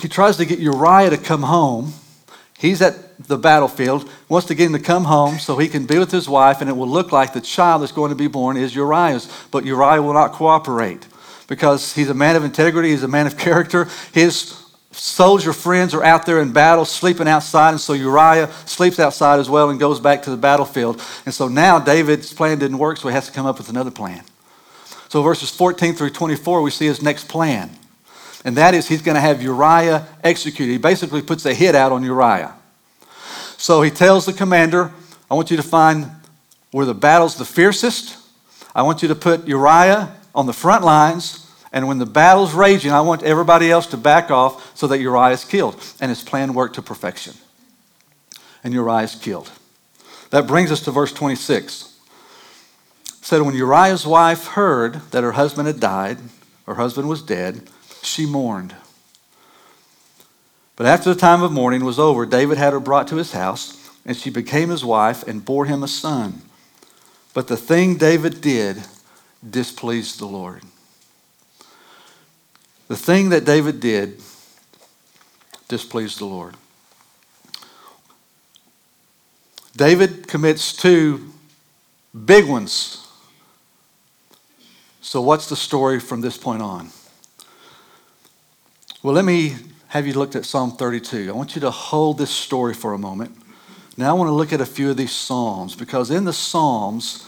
he 0.00 0.08
tries 0.08 0.38
to 0.38 0.44
get 0.44 0.58
Uriah 0.58 1.10
to 1.10 1.18
come 1.18 1.44
home. 1.44 1.92
He's 2.58 2.82
at 2.82 3.09
the 3.26 3.38
battlefield, 3.38 4.08
wants 4.28 4.46
to 4.48 4.54
get 4.54 4.66
him 4.66 4.72
to 4.72 4.78
come 4.78 5.04
home 5.04 5.38
so 5.38 5.58
he 5.58 5.68
can 5.68 5.86
be 5.86 5.98
with 5.98 6.10
his 6.10 6.28
wife, 6.28 6.60
and 6.60 6.70
it 6.70 6.72
will 6.74 6.88
look 6.88 7.12
like 7.12 7.32
the 7.32 7.40
child 7.40 7.82
that's 7.82 7.92
going 7.92 8.10
to 8.10 8.16
be 8.16 8.26
born 8.26 8.56
is 8.56 8.74
Uriah's. 8.74 9.30
But 9.50 9.64
Uriah 9.64 10.02
will 10.02 10.14
not 10.14 10.32
cooperate 10.32 11.06
because 11.46 11.94
he's 11.94 12.08
a 12.08 12.14
man 12.14 12.36
of 12.36 12.44
integrity, 12.44 12.90
he's 12.90 13.02
a 13.02 13.08
man 13.08 13.26
of 13.26 13.36
character. 13.36 13.88
His 14.12 14.56
soldier 14.92 15.52
friends 15.52 15.94
are 15.94 16.02
out 16.02 16.26
there 16.26 16.40
in 16.40 16.52
battle, 16.52 16.84
sleeping 16.84 17.28
outside, 17.28 17.70
and 17.70 17.80
so 17.80 17.92
Uriah 17.92 18.50
sleeps 18.66 18.98
outside 18.98 19.38
as 19.38 19.50
well 19.50 19.70
and 19.70 19.78
goes 19.78 20.00
back 20.00 20.22
to 20.22 20.30
the 20.30 20.36
battlefield. 20.36 21.02
And 21.24 21.34
so 21.34 21.48
now 21.48 21.78
David's 21.78 22.32
plan 22.32 22.58
didn't 22.58 22.78
work, 22.78 22.98
so 22.98 23.08
he 23.08 23.14
has 23.14 23.26
to 23.26 23.32
come 23.32 23.46
up 23.46 23.58
with 23.58 23.68
another 23.68 23.90
plan. 23.90 24.24
So 25.08 25.22
verses 25.22 25.50
14 25.50 25.94
through 25.94 26.10
24, 26.10 26.62
we 26.62 26.70
see 26.70 26.86
his 26.86 27.02
next 27.02 27.28
plan. 27.28 27.70
And 28.44 28.56
that 28.56 28.74
is 28.74 28.88
he's 28.88 29.02
going 29.02 29.16
to 29.16 29.20
have 29.20 29.42
Uriah 29.42 30.06
executed. 30.24 30.72
He 30.72 30.78
basically 30.78 31.20
puts 31.20 31.44
a 31.46 31.52
hit 31.52 31.74
out 31.74 31.92
on 31.92 32.02
Uriah. 32.02 32.54
So 33.60 33.82
he 33.82 33.90
tells 33.90 34.24
the 34.24 34.32
commander, 34.32 34.90
I 35.30 35.34
want 35.34 35.50
you 35.50 35.56
to 35.58 35.62
find 35.62 36.10
where 36.70 36.86
the 36.86 36.94
battle's 36.94 37.36
the 37.36 37.44
fiercest. 37.44 38.16
I 38.74 38.80
want 38.80 39.02
you 39.02 39.08
to 39.08 39.14
put 39.14 39.46
Uriah 39.46 40.16
on 40.34 40.46
the 40.46 40.54
front 40.54 40.82
lines. 40.82 41.46
And 41.70 41.86
when 41.86 41.98
the 41.98 42.06
battle's 42.06 42.54
raging, 42.54 42.90
I 42.90 43.02
want 43.02 43.22
everybody 43.22 43.70
else 43.70 43.86
to 43.88 43.98
back 43.98 44.30
off 44.30 44.74
so 44.74 44.86
that 44.86 44.98
Uriah 44.98 45.34
is 45.34 45.44
killed. 45.44 45.76
And 46.00 46.08
his 46.08 46.22
plan 46.22 46.54
worked 46.54 46.76
to 46.76 46.82
perfection. 46.82 47.34
And 48.64 48.72
Uriah 48.72 49.02
is 49.02 49.14
killed. 49.14 49.50
That 50.30 50.46
brings 50.46 50.72
us 50.72 50.80
to 50.84 50.90
verse 50.90 51.12
26. 51.12 51.98
It 53.04 53.10
said, 53.20 53.42
When 53.42 53.54
Uriah's 53.54 54.06
wife 54.06 54.46
heard 54.46 54.94
that 55.10 55.22
her 55.22 55.32
husband 55.32 55.66
had 55.66 55.80
died, 55.80 56.16
her 56.64 56.76
husband 56.76 57.10
was 57.10 57.20
dead, 57.20 57.68
she 58.02 58.24
mourned. 58.24 58.74
But 60.80 60.86
after 60.86 61.12
the 61.12 61.20
time 61.20 61.42
of 61.42 61.52
mourning 61.52 61.84
was 61.84 61.98
over, 61.98 62.24
David 62.24 62.56
had 62.56 62.72
her 62.72 62.80
brought 62.80 63.06
to 63.08 63.16
his 63.16 63.32
house, 63.32 63.90
and 64.06 64.16
she 64.16 64.30
became 64.30 64.70
his 64.70 64.82
wife 64.82 65.22
and 65.28 65.44
bore 65.44 65.66
him 65.66 65.82
a 65.82 65.86
son. 65.86 66.40
But 67.34 67.48
the 67.48 67.56
thing 67.58 67.98
David 67.98 68.40
did 68.40 68.82
displeased 69.46 70.18
the 70.18 70.24
Lord. 70.24 70.62
The 72.88 72.96
thing 72.96 73.28
that 73.28 73.44
David 73.44 73.78
did 73.78 74.22
displeased 75.68 76.18
the 76.18 76.24
Lord. 76.24 76.54
David 79.76 80.28
commits 80.28 80.74
two 80.74 81.30
big 82.24 82.48
ones. 82.48 83.06
So, 85.02 85.20
what's 85.20 85.46
the 85.46 85.56
story 85.56 86.00
from 86.00 86.22
this 86.22 86.38
point 86.38 86.62
on? 86.62 86.88
Well, 89.02 89.12
let 89.12 89.26
me 89.26 89.56
have 89.90 90.06
you 90.06 90.12
looked 90.12 90.36
at 90.36 90.44
Psalm 90.44 90.70
32. 90.70 91.28
I 91.28 91.32
want 91.32 91.56
you 91.56 91.60
to 91.62 91.70
hold 91.72 92.16
this 92.16 92.30
story 92.30 92.74
for 92.74 92.92
a 92.92 92.98
moment. 92.98 93.36
Now 93.96 94.10
I 94.10 94.12
want 94.12 94.28
to 94.28 94.32
look 94.32 94.52
at 94.52 94.60
a 94.60 94.66
few 94.66 94.88
of 94.88 94.96
these 94.96 95.10
Psalms 95.10 95.74
because 95.74 96.12
in 96.12 96.24
the 96.24 96.32
Psalms, 96.32 97.26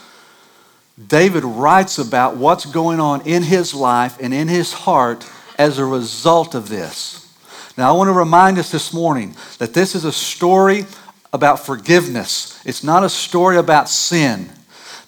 David 1.08 1.42
writes 1.42 1.98
about 1.98 2.36
what's 2.36 2.64
going 2.64 3.00
on 3.00 3.20
in 3.22 3.42
his 3.42 3.74
life 3.74 4.16
and 4.20 4.32
in 4.32 4.46
his 4.46 4.72
heart 4.72 5.28
as 5.58 5.78
a 5.78 5.84
result 5.84 6.54
of 6.54 6.68
this. 6.68 7.34
Now 7.76 7.92
I 7.92 7.96
want 7.96 8.06
to 8.06 8.12
remind 8.12 8.58
us 8.58 8.70
this 8.70 8.92
morning 8.92 9.34
that 9.58 9.74
this 9.74 9.96
is 9.96 10.04
a 10.04 10.12
story 10.12 10.86
about 11.32 11.66
forgiveness, 11.66 12.62
it's 12.64 12.84
not 12.84 13.02
a 13.02 13.08
story 13.08 13.56
about 13.56 13.88
sin. 13.88 14.48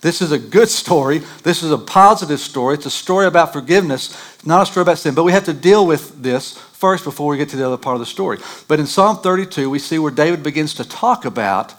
This 0.04 0.20
is 0.20 0.32
a 0.32 0.38
good 0.38 0.68
story. 0.68 1.22
This 1.44 1.62
is 1.62 1.70
a 1.70 1.78
positive 1.78 2.38
story. 2.38 2.74
It's 2.74 2.84
a 2.84 2.90
story 2.90 3.24
about 3.24 3.54
forgiveness, 3.54 4.14
not 4.44 4.64
a 4.64 4.66
story 4.66 4.82
about 4.82 4.98
sin. 4.98 5.14
But 5.14 5.24
we 5.24 5.32
have 5.32 5.46
to 5.46 5.54
deal 5.54 5.86
with 5.86 6.22
this 6.22 6.58
first 6.58 7.04
before 7.04 7.28
we 7.28 7.38
get 7.38 7.48
to 7.48 7.56
the 7.56 7.66
other 7.66 7.78
part 7.78 7.94
of 7.94 8.00
the 8.00 8.06
story. 8.06 8.36
But 8.68 8.78
in 8.78 8.86
Psalm 8.86 9.16
32, 9.22 9.70
we 9.70 9.78
see 9.78 9.98
where 9.98 10.12
David 10.12 10.42
begins 10.42 10.74
to 10.74 10.86
talk 10.86 11.24
about, 11.24 11.72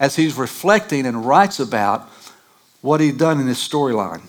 as 0.00 0.16
he's 0.16 0.34
reflecting 0.34 1.06
and 1.06 1.24
writes 1.24 1.60
about, 1.60 2.10
what 2.80 3.00
he'd 3.00 3.16
done 3.16 3.40
in 3.40 3.46
his 3.46 3.58
storyline. 3.58 4.22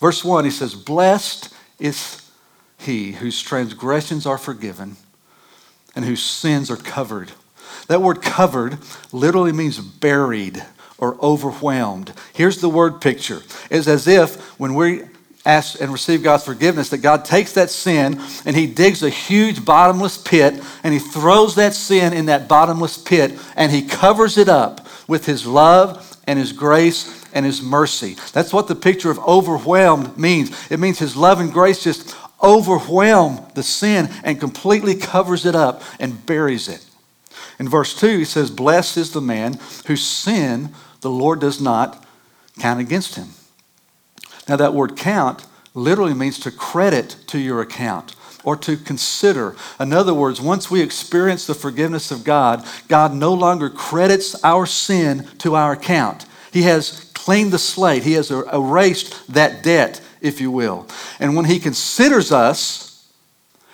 Verse 0.00 0.24
1, 0.24 0.46
he 0.46 0.50
says, 0.50 0.74
Blessed 0.74 1.54
is 1.78 2.22
he 2.78 3.12
whose 3.12 3.42
transgressions 3.42 4.24
are 4.24 4.38
forgiven 4.38 4.96
and 5.94 6.06
whose 6.06 6.22
sins 6.22 6.70
are 6.70 6.76
covered. 6.76 7.32
That 7.88 8.00
word 8.00 8.22
covered 8.22 8.78
literally 9.12 9.52
means 9.52 9.78
buried 9.78 10.64
or 10.98 11.16
overwhelmed. 11.20 12.12
Here's 12.32 12.60
the 12.60 12.68
word 12.68 13.00
picture. 13.00 13.42
It's 13.70 13.88
as 13.88 14.06
if 14.06 14.58
when 14.58 14.74
we 14.74 15.02
ask 15.46 15.80
and 15.80 15.92
receive 15.92 16.22
God's 16.22 16.44
forgiveness, 16.44 16.90
that 16.90 16.98
God 16.98 17.24
takes 17.24 17.52
that 17.54 17.70
sin 17.70 18.20
and 18.44 18.56
He 18.56 18.66
digs 18.66 19.02
a 19.02 19.10
huge 19.10 19.64
bottomless 19.64 20.18
pit 20.18 20.62
and 20.82 20.92
He 20.92 21.00
throws 21.00 21.54
that 21.54 21.74
sin 21.74 22.12
in 22.12 22.26
that 22.26 22.48
bottomless 22.48 22.98
pit 22.98 23.38
and 23.56 23.72
He 23.72 23.82
covers 23.82 24.36
it 24.36 24.48
up 24.48 24.86
with 25.06 25.26
His 25.26 25.46
love 25.46 26.16
and 26.26 26.38
His 26.38 26.52
grace 26.52 27.26
and 27.32 27.46
His 27.46 27.62
mercy. 27.62 28.16
That's 28.32 28.52
what 28.52 28.68
the 28.68 28.74
picture 28.74 29.10
of 29.10 29.18
overwhelmed 29.20 30.18
means. 30.18 30.70
It 30.70 30.80
means 30.80 30.98
His 30.98 31.16
love 31.16 31.40
and 31.40 31.52
grace 31.52 31.82
just 31.82 32.14
overwhelm 32.42 33.44
the 33.54 33.62
sin 33.62 34.08
and 34.22 34.38
completely 34.38 34.94
covers 34.94 35.46
it 35.46 35.54
up 35.54 35.82
and 35.98 36.24
buries 36.26 36.68
it. 36.68 36.84
In 37.58 37.68
verse 37.68 37.98
2, 37.98 38.18
he 38.18 38.24
says, 38.24 38.50
Blessed 38.50 38.96
is 38.96 39.12
the 39.12 39.20
man 39.20 39.58
whose 39.86 40.04
sin 40.04 40.72
the 41.00 41.10
Lord 41.10 41.40
does 41.40 41.60
not 41.60 42.04
count 42.58 42.80
against 42.80 43.14
him. 43.14 43.28
Now, 44.48 44.56
that 44.56 44.74
word 44.74 44.96
count 44.96 45.46
literally 45.74 46.14
means 46.14 46.38
to 46.40 46.50
credit 46.50 47.16
to 47.28 47.38
your 47.38 47.60
account 47.60 48.16
or 48.44 48.56
to 48.56 48.76
consider. 48.76 49.54
In 49.78 49.92
other 49.92 50.14
words, 50.14 50.40
once 50.40 50.70
we 50.70 50.80
experience 50.80 51.46
the 51.46 51.54
forgiveness 51.54 52.10
of 52.10 52.24
God, 52.24 52.66
God 52.88 53.12
no 53.12 53.34
longer 53.34 53.68
credits 53.68 54.42
our 54.42 54.64
sin 54.64 55.26
to 55.38 55.54
our 55.54 55.72
account. 55.72 56.24
He 56.52 56.62
has 56.62 57.10
cleaned 57.14 57.52
the 57.52 57.58
slate, 57.58 58.04
He 58.04 58.14
has 58.14 58.30
er, 58.30 58.48
erased 58.52 59.32
that 59.32 59.62
debt, 59.62 60.00
if 60.20 60.40
you 60.40 60.50
will. 60.50 60.86
And 61.20 61.36
when 61.36 61.44
He 61.44 61.58
considers 61.58 62.32
us, 62.32 62.87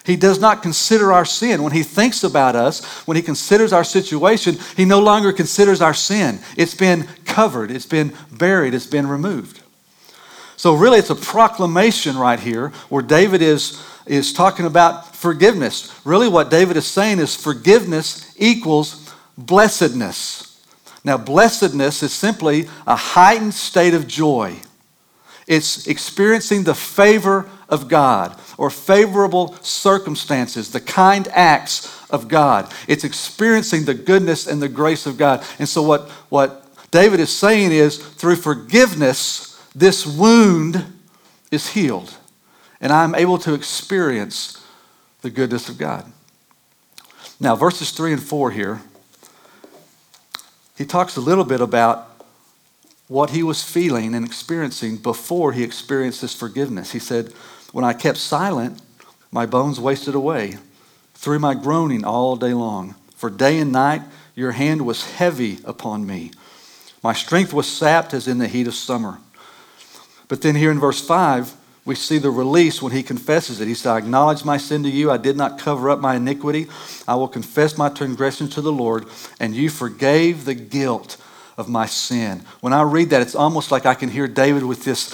he 0.04 0.16
does 0.16 0.38
not 0.38 0.62
consider 0.62 1.12
our 1.12 1.24
sin. 1.24 1.62
When 1.62 1.72
he 1.72 1.82
thinks 1.82 2.24
about 2.24 2.54
us, 2.54 2.84
when 3.06 3.16
he 3.16 3.22
considers 3.22 3.72
our 3.72 3.84
situation, 3.84 4.58
he 4.76 4.84
no 4.84 5.00
longer 5.00 5.32
considers 5.32 5.80
our 5.80 5.94
sin. 5.94 6.40
It's 6.56 6.74
been 6.74 7.08
covered, 7.24 7.70
it's 7.70 7.86
been 7.86 8.12
buried, 8.30 8.74
it's 8.74 8.86
been 8.86 9.08
removed. 9.08 9.62
So, 10.56 10.74
really, 10.74 10.98
it's 10.98 11.10
a 11.10 11.14
proclamation 11.14 12.16
right 12.16 12.38
here 12.38 12.68
where 12.88 13.02
David 13.02 13.42
is, 13.42 13.82
is 14.06 14.32
talking 14.32 14.66
about 14.66 15.16
forgiveness. 15.16 15.98
Really, 16.04 16.28
what 16.28 16.50
David 16.50 16.76
is 16.76 16.86
saying 16.86 17.18
is 17.18 17.34
forgiveness 17.34 18.34
equals 18.38 19.12
blessedness. 19.36 20.62
Now, 21.02 21.16
blessedness 21.16 22.02
is 22.02 22.12
simply 22.12 22.68
a 22.86 22.96
heightened 22.96 23.54
state 23.54 23.94
of 23.94 24.06
joy. 24.06 24.56
It's 25.46 25.86
experiencing 25.86 26.64
the 26.64 26.74
favor 26.74 27.48
of 27.68 27.88
God 27.88 28.38
or 28.56 28.70
favorable 28.70 29.54
circumstances, 29.56 30.70
the 30.70 30.80
kind 30.80 31.28
acts 31.32 32.10
of 32.10 32.28
God. 32.28 32.72
It's 32.88 33.04
experiencing 33.04 33.84
the 33.84 33.94
goodness 33.94 34.46
and 34.46 34.62
the 34.62 34.68
grace 34.68 35.06
of 35.06 35.18
God. 35.18 35.44
And 35.58 35.68
so, 35.68 35.82
what, 35.82 36.08
what 36.28 36.64
David 36.90 37.20
is 37.20 37.36
saying 37.36 37.72
is 37.72 37.98
through 37.98 38.36
forgiveness, 38.36 39.60
this 39.74 40.06
wound 40.06 40.84
is 41.50 41.68
healed. 41.70 42.16
And 42.80 42.92
I'm 42.92 43.14
able 43.14 43.38
to 43.38 43.54
experience 43.54 44.64
the 45.22 45.30
goodness 45.30 45.68
of 45.68 45.78
God. 45.78 46.10
Now, 47.40 47.56
verses 47.56 47.90
3 47.90 48.14
and 48.14 48.22
4 48.22 48.50
here, 48.50 48.82
he 50.76 50.84
talks 50.84 51.16
a 51.16 51.20
little 51.20 51.44
bit 51.44 51.60
about 51.60 52.13
what 53.08 53.30
he 53.30 53.42
was 53.42 53.62
feeling 53.62 54.14
and 54.14 54.24
experiencing 54.24 54.96
before 54.96 55.52
he 55.52 55.62
experienced 55.62 56.22
this 56.22 56.34
forgiveness. 56.34 56.92
He 56.92 56.98
said, 56.98 57.32
When 57.72 57.84
I 57.84 57.92
kept 57.92 58.18
silent, 58.18 58.80
my 59.30 59.46
bones 59.46 59.80
wasted 59.80 60.14
away 60.14 60.58
through 61.14 61.38
my 61.38 61.54
groaning 61.54 62.04
all 62.04 62.36
day 62.36 62.54
long. 62.54 62.94
For 63.16 63.30
day 63.30 63.58
and 63.58 63.72
night 63.72 64.02
your 64.34 64.52
hand 64.52 64.86
was 64.86 65.04
heavy 65.12 65.58
upon 65.64 66.06
me. 66.06 66.32
My 67.02 67.12
strength 67.12 67.52
was 67.52 67.66
sapped 67.66 68.14
as 68.14 68.26
in 68.26 68.38
the 68.38 68.48
heat 68.48 68.66
of 68.66 68.74
summer. 68.74 69.18
But 70.28 70.40
then 70.40 70.54
here 70.54 70.70
in 70.70 70.80
verse 70.80 71.06
5, 71.06 71.54
we 71.84 71.94
see 71.94 72.16
the 72.16 72.30
release 72.30 72.80
when 72.80 72.92
he 72.92 73.02
confesses 73.02 73.60
it. 73.60 73.68
He 73.68 73.74
said, 73.74 73.92
I 73.92 73.98
acknowledge 73.98 74.44
my 74.44 74.56
sin 74.56 74.82
to 74.84 74.88
you. 74.88 75.10
I 75.10 75.18
did 75.18 75.36
not 75.36 75.58
cover 75.58 75.90
up 75.90 76.00
my 76.00 76.16
iniquity. 76.16 76.66
I 77.06 77.14
will 77.16 77.28
confess 77.28 77.76
my 77.76 77.90
transgression 77.90 78.48
to 78.50 78.62
the 78.62 78.72
Lord, 78.72 79.04
and 79.38 79.54
you 79.54 79.68
forgave 79.68 80.46
the 80.46 80.54
guilt 80.54 81.18
of 81.56 81.68
my 81.68 81.86
sin. 81.86 82.42
When 82.60 82.72
I 82.72 82.82
read 82.82 83.10
that, 83.10 83.22
it's 83.22 83.34
almost 83.34 83.70
like 83.70 83.86
I 83.86 83.94
can 83.94 84.08
hear 84.08 84.26
David 84.26 84.64
with 84.64 84.84
this, 84.84 85.10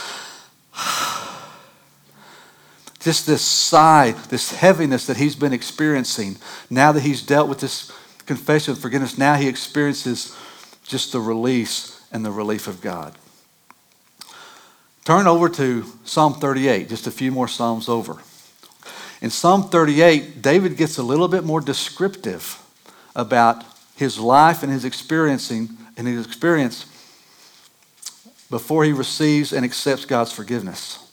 just 3.00 3.26
this 3.26 3.42
sigh, 3.42 4.12
this 4.28 4.52
heaviness 4.52 5.06
that 5.06 5.16
he's 5.16 5.36
been 5.36 5.52
experiencing. 5.52 6.36
Now 6.68 6.92
that 6.92 7.02
he's 7.02 7.22
dealt 7.22 7.48
with 7.48 7.60
this 7.60 7.92
confession 8.26 8.72
of 8.72 8.78
forgiveness, 8.78 9.18
now 9.18 9.34
he 9.34 9.48
experiences 9.48 10.36
just 10.84 11.12
the 11.12 11.20
release 11.20 12.00
and 12.12 12.24
the 12.24 12.30
relief 12.30 12.66
of 12.66 12.80
God. 12.80 13.14
Turn 15.04 15.26
over 15.26 15.48
to 15.48 15.84
Psalm 16.04 16.34
38, 16.34 16.88
just 16.88 17.06
a 17.06 17.10
few 17.10 17.32
more 17.32 17.48
Psalms 17.48 17.88
over. 17.88 18.18
In 19.20 19.30
Psalm 19.30 19.68
38, 19.68 20.40
David 20.40 20.76
gets 20.76 20.98
a 20.98 21.02
little 21.02 21.28
bit 21.28 21.44
more 21.44 21.60
descriptive 21.60 22.62
about 23.14 23.64
his 23.96 24.18
life 24.18 24.62
and 24.62 24.72
his 24.72 24.84
experiencing 24.84 25.76
in 26.06 26.14
his 26.14 26.26
experience 26.26 26.86
before 28.50 28.84
he 28.84 28.92
receives 28.92 29.52
and 29.52 29.64
accepts 29.64 30.06
God's 30.06 30.32
forgiveness. 30.32 31.10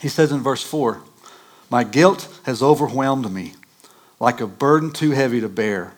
He 0.00 0.08
says 0.08 0.30
in 0.30 0.40
verse 0.40 0.62
4 0.62 1.00
My 1.70 1.84
guilt 1.84 2.28
has 2.44 2.62
overwhelmed 2.62 3.32
me 3.32 3.54
like 4.20 4.40
a 4.40 4.46
burden 4.46 4.92
too 4.92 5.10
heavy 5.12 5.40
to 5.40 5.48
bear. 5.48 5.94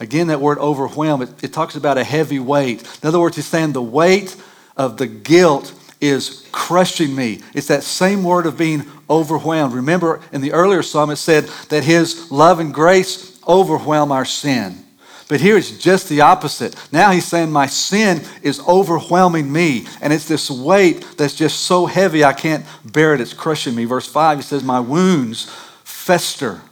Again, 0.00 0.28
that 0.28 0.40
word 0.40 0.58
overwhelm, 0.58 1.22
it, 1.22 1.44
it 1.44 1.52
talks 1.52 1.76
about 1.76 1.98
a 1.98 2.04
heavy 2.04 2.38
weight. 2.38 2.82
In 3.02 3.08
other 3.08 3.20
words, 3.20 3.36
he's 3.36 3.46
saying 3.46 3.72
the 3.72 3.82
weight 3.82 4.34
of 4.76 4.96
the 4.96 5.06
guilt 5.06 5.72
is 6.00 6.46
crushing 6.52 7.14
me. 7.14 7.40
It's 7.52 7.66
that 7.66 7.82
same 7.82 8.22
word 8.22 8.46
of 8.46 8.56
being 8.56 8.84
overwhelmed. 9.10 9.74
Remember, 9.74 10.20
in 10.32 10.40
the 10.40 10.52
earlier 10.52 10.82
psalm, 10.82 11.10
it 11.10 11.16
said 11.16 11.44
that 11.68 11.82
his 11.82 12.30
love 12.30 12.60
and 12.60 12.72
grace 12.72 13.40
overwhelm 13.46 14.12
our 14.12 14.24
sin. 14.24 14.84
But 15.28 15.40
here 15.42 15.58
it's 15.58 15.70
just 15.78 16.08
the 16.08 16.22
opposite. 16.22 16.74
Now 16.90 17.12
he's 17.12 17.26
saying, 17.26 17.52
My 17.52 17.66
sin 17.66 18.22
is 18.42 18.60
overwhelming 18.66 19.52
me. 19.52 19.86
And 20.00 20.12
it's 20.12 20.26
this 20.26 20.50
weight 20.50 21.06
that's 21.16 21.34
just 21.34 21.60
so 21.60 21.86
heavy 21.86 22.24
I 22.24 22.32
can't 22.32 22.64
bear 22.84 23.14
it. 23.14 23.20
It's 23.20 23.34
crushing 23.34 23.74
me. 23.74 23.84
Verse 23.84 24.06
5, 24.06 24.38
he 24.38 24.42
says, 24.42 24.64
My 24.64 24.80
wounds 24.80 25.44
fester 25.84 26.62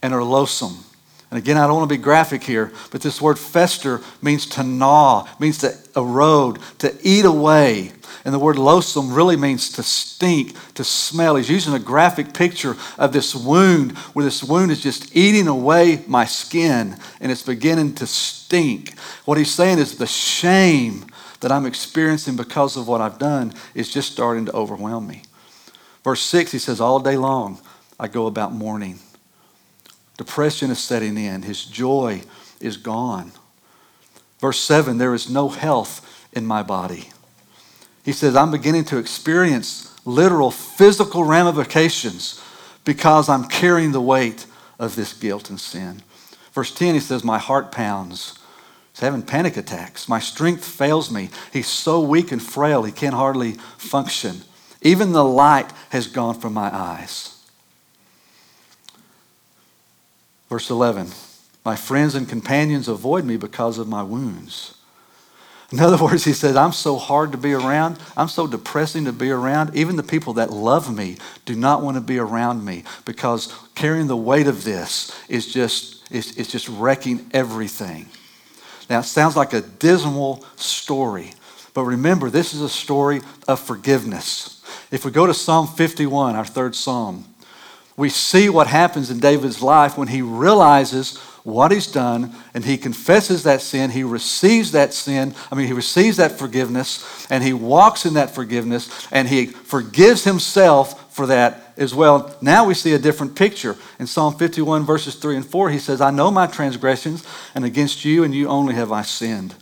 and 0.00 0.14
are 0.14 0.22
loathsome. 0.22 0.76
And 1.34 1.42
again, 1.42 1.56
I 1.56 1.66
don't 1.66 1.78
want 1.78 1.90
to 1.90 1.96
be 1.96 2.00
graphic 2.00 2.44
here, 2.44 2.72
but 2.92 3.00
this 3.00 3.20
word 3.20 3.40
fester 3.40 4.00
means 4.22 4.46
to 4.50 4.62
gnaw, 4.62 5.26
means 5.40 5.58
to 5.58 5.76
erode, 5.96 6.60
to 6.78 6.96
eat 7.02 7.24
away. 7.24 7.90
And 8.24 8.32
the 8.32 8.38
word 8.38 8.56
loathsome 8.56 9.12
really 9.12 9.36
means 9.36 9.68
to 9.72 9.82
stink, 9.82 10.54
to 10.74 10.84
smell. 10.84 11.34
He's 11.34 11.50
using 11.50 11.74
a 11.74 11.80
graphic 11.80 12.34
picture 12.34 12.76
of 12.98 13.12
this 13.12 13.34
wound, 13.34 13.98
where 14.12 14.24
this 14.24 14.44
wound 14.44 14.70
is 14.70 14.80
just 14.80 15.16
eating 15.16 15.48
away 15.48 16.04
my 16.06 16.24
skin 16.24 16.96
and 17.20 17.32
it's 17.32 17.42
beginning 17.42 17.96
to 17.96 18.06
stink. 18.06 18.96
What 19.24 19.36
he's 19.36 19.52
saying 19.52 19.80
is 19.80 19.98
the 19.98 20.06
shame 20.06 21.04
that 21.40 21.50
I'm 21.50 21.66
experiencing 21.66 22.36
because 22.36 22.76
of 22.76 22.86
what 22.86 23.00
I've 23.00 23.18
done 23.18 23.54
is 23.74 23.92
just 23.92 24.12
starting 24.12 24.46
to 24.46 24.52
overwhelm 24.52 25.08
me. 25.08 25.22
Verse 26.04 26.22
6, 26.22 26.52
he 26.52 26.60
says, 26.60 26.80
All 26.80 27.00
day 27.00 27.16
long 27.16 27.60
I 27.98 28.06
go 28.06 28.28
about 28.28 28.52
mourning. 28.52 29.00
Depression 30.16 30.70
is 30.70 30.78
setting 30.78 31.16
in, 31.18 31.42
his 31.42 31.64
joy 31.64 32.22
is 32.60 32.76
gone. 32.76 33.32
Verse 34.38 34.60
7, 34.60 34.98
there 34.98 35.14
is 35.14 35.30
no 35.30 35.48
health 35.48 36.28
in 36.32 36.46
my 36.46 36.62
body. 36.62 37.10
He 38.04 38.12
says, 38.12 38.36
I'm 38.36 38.50
beginning 38.50 38.84
to 38.86 38.98
experience 38.98 39.90
literal 40.04 40.50
physical 40.50 41.24
ramifications 41.24 42.40
because 42.84 43.28
I'm 43.28 43.48
carrying 43.48 43.92
the 43.92 44.00
weight 44.00 44.46
of 44.78 44.96
this 44.96 45.14
guilt 45.14 45.50
and 45.50 45.58
sin. 45.58 46.02
Verse 46.52 46.72
10, 46.72 46.94
he 46.94 47.00
says, 47.00 47.24
My 47.24 47.38
heart 47.38 47.72
pounds. 47.72 48.38
He's 48.92 49.00
having 49.00 49.22
panic 49.22 49.56
attacks. 49.56 50.08
My 50.08 50.20
strength 50.20 50.64
fails 50.64 51.10
me. 51.10 51.30
He's 51.52 51.66
so 51.66 52.00
weak 52.00 52.30
and 52.30 52.42
frail, 52.42 52.84
he 52.84 52.92
can 52.92 53.12
hardly 53.12 53.52
function. 53.76 54.42
Even 54.82 55.12
the 55.12 55.24
light 55.24 55.72
has 55.90 56.06
gone 56.06 56.38
from 56.38 56.52
my 56.52 56.72
eyes. 56.72 57.33
Verse 60.54 60.70
11, 60.70 61.08
My 61.64 61.74
friends 61.74 62.14
and 62.14 62.28
companions 62.28 62.86
avoid 62.86 63.24
me 63.24 63.36
because 63.36 63.76
of 63.76 63.88
my 63.88 64.04
wounds. 64.04 64.74
In 65.72 65.80
other 65.80 65.96
words, 66.04 66.22
he 66.22 66.32
says, 66.32 66.54
I'm 66.54 66.70
so 66.70 66.94
hard 66.94 67.32
to 67.32 67.38
be 67.38 67.52
around. 67.52 67.98
I'm 68.16 68.28
so 68.28 68.46
depressing 68.46 69.04
to 69.06 69.12
be 69.12 69.32
around. 69.32 69.74
Even 69.74 69.96
the 69.96 70.04
people 70.04 70.34
that 70.34 70.52
love 70.52 70.96
me 70.96 71.16
do 71.44 71.56
not 71.56 71.82
want 71.82 71.96
to 71.96 72.00
be 72.00 72.20
around 72.20 72.64
me 72.64 72.84
because 73.04 73.52
carrying 73.74 74.06
the 74.06 74.16
weight 74.16 74.46
of 74.46 74.62
this 74.62 75.10
is 75.28 75.52
just, 75.52 76.08
it's, 76.12 76.36
it's 76.36 76.52
just 76.52 76.68
wrecking 76.68 77.28
everything. 77.32 78.06
Now, 78.88 79.00
it 79.00 79.06
sounds 79.06 79.34
like 79.34 79.54
a 79.54 79.60
dismal 79.60 80.44
story, 80.54 81.32
but 81.74 81.82
remember, 81.82 82.30
this 82.30 82.54
is 82.54 82.60
a 82.60 82.68
story 82.68 83.22
of 83.48 83.58
forgiveness. 83.58 84.62
If 84.92 85.04
we 85.04 85.10
go 85.10 85.26
to 85.26 85.34
Psalm 85.34 85.66
51, 85.66 86.36
our 86.36 86.44
third 86.44 86.76
psalm, 86.76 87.24
we 87.96 88.08
see 88.08 88.48
what 88.48 88.66
happens 88.66 89.10
in 89.10 89.20
David's 89.20 89.62
life 89.62 89.96
when 89.96 90.08
he 90.08 90.22
realizes 90.22 91.16
what 91.44 91.70
he's 91.70 91.86
done 91.86 92.34
and 92.54 92.64
he 92.64 92.76
confesses 92.76 93.44
that 93.44 93.60
sin. 93.60 93.90
He 93.90 94.02
receives 94.02 94.72
that 94.72 94.92
sin. 94.92 95.34
I 95.52 95.54
mean, 95.54 95.66
he 95.66 95.72
receives 95.72 96.16
that 96.16 96.32
forgiveness 96.32 97.26
and 97.30 97.44
he 97.44 97.52
walks 97.52 98.06
in 98.06 98.14
that 98.14 98.30
forgiveness 98.30 99.06
and 99.12 99.28
he 99.28 99.46
forgives 99.46 100.24
himself 100.24 101.14
for 101.14 101.26
that 101.28 101.72
as 101.76 101.94
well. 101.94 102.34
Now 102.40 102.64
we 102.66 102.74
see 102.74 102.92
a 102.94 102.98
different 102.98 103.36
picture. 103.36 103.76
In 104.00 104.06
Psalm 104.06 104.34
51, 104.34 104.84
verses 104.84 105.14
3 105.14 105.36
and 105.36 105.46
4, 105.46 105.70
he 105.70 105.78
says, 105.78 106.00
I 106.00 106.10
know 106.10 106.30
my 106.30 106.46
transgressions, 106.48 107.24
and 107.54 107.64
against 107.64 108.04
you 108.04 108.24
and 108.24 108.34
you 108.34 108.48
only 108.48 108.74
have 108.74 108.90
I 108.90 109.02
sinned. 109.02 109.54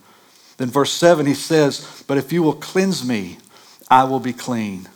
Then, 0.57 0.69
verse 0.69 0.91
7, 0.91 1.25
he 1.25 1.33
says, 1.33 2.03
But 2.07 2.17
if 2.17 2.31
you 2.31 2.41
will 2.41 2.53
cleanse 2.53 3.07
me, 3.07 3.37
I 3.89 4.03
will 4.05 4.19
be 4.19 4.33
clean. 4.33 4.87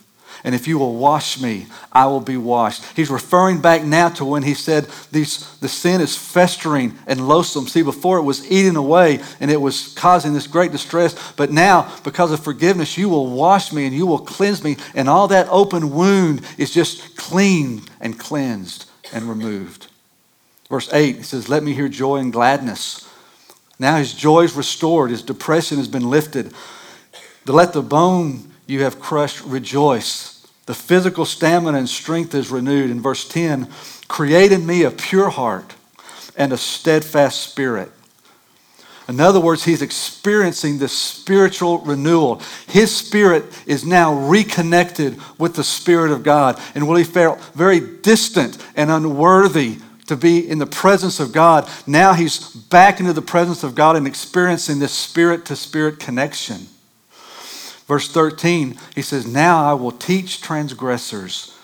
And 0.44 0.54
if 0.54 0.68
you 0.68 0.78
will 0.78 0.96
wash 0.96 1.42
me, 1.42 1.68
I 1.92 2.06
will 2.06 2.22
be 2.22 2.38
washed. 2.38 2.84
He's 2.96 3.10
referring 3.10 3.62
back 3.62 3.84
now 3.84 4.10
to 4.10 4.26
when 4.26 4.44
he 4.44 4.54
said 4.54 4.88
these, 5.12 5.58
the 5.58 5.70
sin 5.70 6.02
is 6.02 6.18
festering 6.18 6.98
and 7.08 7.28
loathsome. 7.28 7.68
See, 7.68 7.82
before 7.82 8.18
it 8.18 8.24
was 8.24 8.50
eating 8.52 8.76
away 8.76 9.20
and 9.40 9.50
it 9.50 9.60
was 9.60 9.94
causing 9.96 10.34
this 10.34 10.48
great 10.48 10.72
distress. 10.72 11.34
But 11.34 11.52
now, 11.52 11.94
because 12.04 12.32
of 12.32 12.44
forgiveness, 12.44 12.98
you 12.98 13.10
will 13.10 13.28
wash 13.28 13.74
me 13.74 13.86
and 13.86 13.96
you 13.96 14.06
will 14.06 14.20
cleanse 14.20 14.64
me. 14.64 14.78
And 14.94 15.10
all 15.10 15.28
that 15.30 15.48
open 15.50 15.92
wound 15.92 16.42
is 16.58 16.72
just 16.72 17.18
clean 17.18 17.82
and 18.00 18.20
cleansed 18.20 18.90
and 19.14 19.26
removed. 19.26 19.88
Verse 20.70 20.92
8, 20.92 21.18
he 21.18 21.24
says, 21.24 21.50
Let 21.50 21.64
me 21.64 21.74
hear 21.74 21.88
joy 21.88 22.18
and 22.18 22.32
gladness. 22.32 23.08
Now 23.80 23.98
his 23.98 24.14
joy 24.14 24.42
is 24.42 24.56
restored, 24.56 25.12
his 25.12 25.22
depression 25.22 25.78
has 25.78 25.88
been 25.88 26.10
lifted. 26.10 26.54
To 27.46 27.54
let 27.54 27.74
the 27.74 27.82
bone 27.82 28.47
you 28.68 28.84
have 28.84 29.00
crushed 29.00 29.44
rejoice. 29.46 30.46
The 30.68 30.76
physical 30.76 31.26
stamina 31.26 31.78
and 31.78 31.90
strength 31.90 32.36
is 32.36 32.52
renewed. 32.52 32.92
In 32.92 33.02
verse 33.02 33.28
10, 33.28 33.70
create 34.08 34.52
in 34.52 34.66
me 34.66 34.84
a 34.84 34.92
pure 34.92 35.30
heart 35.30 35.74
and 36.36 36.54
a 36.54 36.58
steadfast 36.58 37.42
spirit. 37.50 37.92
In 39.08 39.22
other 39.22 39.40
words, 39.40 39.64
he's 39.64 39.82
experiencing 39.82 40.80
this 40.80 40.92
spiritual 40.92 41.80
renewal. 41.80 42.42
His 42.68 42.94
spirit 42.94 43.46
is 43.66 43.86
now 43.86 44.14
reconnected 44.14 45.18
with 45.40 45.56
the 45.56 45.64
Spirit 45.64 46.12
of 46.12 46.24
God. 46.24 46.60
And 46.76 46.88
while 46.88 46.98
he 46.98 47.06
felt 47.06 47.40
very 47.54 47.80
distant 47.80 48.58
and 48.76 48.92
unworthy 48.92 49.78
to 50.08 50.18
be 50.18 50.50
in 50.50 50.58
the 50.58 50.66
presence 50.66 51.22
of 51.22 51.32
God, 51.32 51.70
now 51.88 52.14
he's 52.14 52.50
back 52.50 53.00
into 53.00 53.14
the 53.14 53.22
presence 53.22 53.64
of 53.64 53.76
God 53.76 53.96
and 53.96 54.06
experiencing 54.06 54.80
this 54.80 54.94
spirit 54.94 55.46
to 55.46 55.56
spirit 55.56 56.00
connection. 56.00 56.68
Verse 57.88 58.12
13, 58.12 58.78
he 58.96 59.02
says, 59.02 59.26
Now 59.26 59.64
I 59.64 59.74
will 59.74 59.94
teach 59.94 60.42
transgressors 60.42 61.58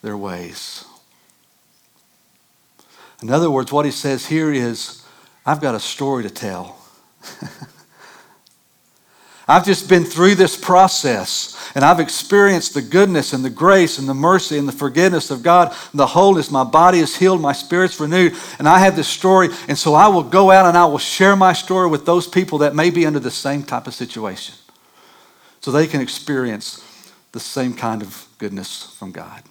their 0.00 0.16
ways. 0.16 0.84
In 3.20 3.30
other 3.30 3.50
words, 3.50 3.72
what 3.72 3.84
he 3.84 3.90
says 3.90 4.26
here 4.26 4.52
is, 4.52 5.04
I've 5.44 5.60
got 5.60 5.74
a 5.74 5.80
story 5.80 6.22
to 6.22 6.30
tell. 6.30 6.78
I've 9.48 9.66
just 9.66 9.88
been 9.88 10.04
through 10.04 10.36
this 10.36 10.56
process 10.56 11.56
and 11.74 11.84
I've 11.84 11.98
experienced 11.98 12.74
the 12.74 12.82
goodness 12.82 13.32
and 13.32 13.44
the 13.44 13.50
grace 13.50 13.98
and 13.98 14.08
the 14.08 14.14
mercy 14.14 14.56
and 14.56 14.68
the 14.68 14.72
forgiveness 14.72 15.32
of 15.32 15.42
God, 15.42 15.74
the 15.92 16.06
wholeness. 16.06 16.52
My 16.52 16.62
body 16.62 17.00
is 17.00 17.16
healed, 17.16 17.40
my 17.40 17.52
spirit's 17.52 17.98
renewed, 17.98 18.34
and 18.60 18.68
I 18.68 18.78
have 18.78 18.94
this 18.94 19.08
story. 19.08 19.48
And 19.66 19.76
so 19.76 19.94
I 19.94 20.06
will 20.06 20.22
go 20.22 20.52
out 20.52 20.66
and 20.66 20.78
I 20.78 20.86
will 20.86 20.98
share 20.98 21.34
my 21.34 21.52
story 21.52 21.88
with 21.88 22.06
those 22.06 22.28
people 22.28 22.58
that 22.58 22.76
may 22.76 22.90
be 22.90 23.04
under 23.04 23.18
the 23.18 23.30
same 23.30 23.64
type 23.64 23.88
of 23.88 23.94
situation 23.94 24.54
so 25.60 25.70
they 25.70 25.86
can 25.86 26.00
experience 26.00 26.84
the 27.32 27.40
same 27.40 27.74
kind 27.74 28.02
of 28.02 28.26
goodness 28.38 28.94
from 28.98 29.12
God. 29.12 29.42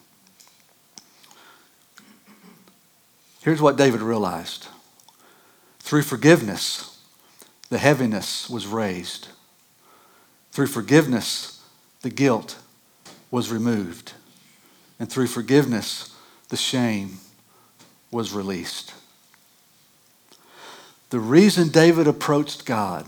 Here's 3.41 3.61
what 3.61 3.77
David 3.77 4.01
realized 4.01 4.67
through 5.79 6.03
forgiveness, 6.03 6.99
the 7.69 7.77
heaviness 7.77 8.49
was 8.49 8.67
raised. 8.67 9.29
Through 10.51 10.67
forgiveness, 10.67 11.63
the 12.01 12.09
guilt 12.09 12.57
was 13.31 13.51
removed. 13.51 14.13
And 14.99 15.09
through 15.09 15.27
forgiveness, 15.27 16.15
the 16.49 16.57
shame 16.57 17.19
was 18.11 18.33
released. 18.33 18.93
The 21.09 21.19
reason 21.19 21.69
David 21.69 22.07
approached 22.07 22.65
God 22.65 23.07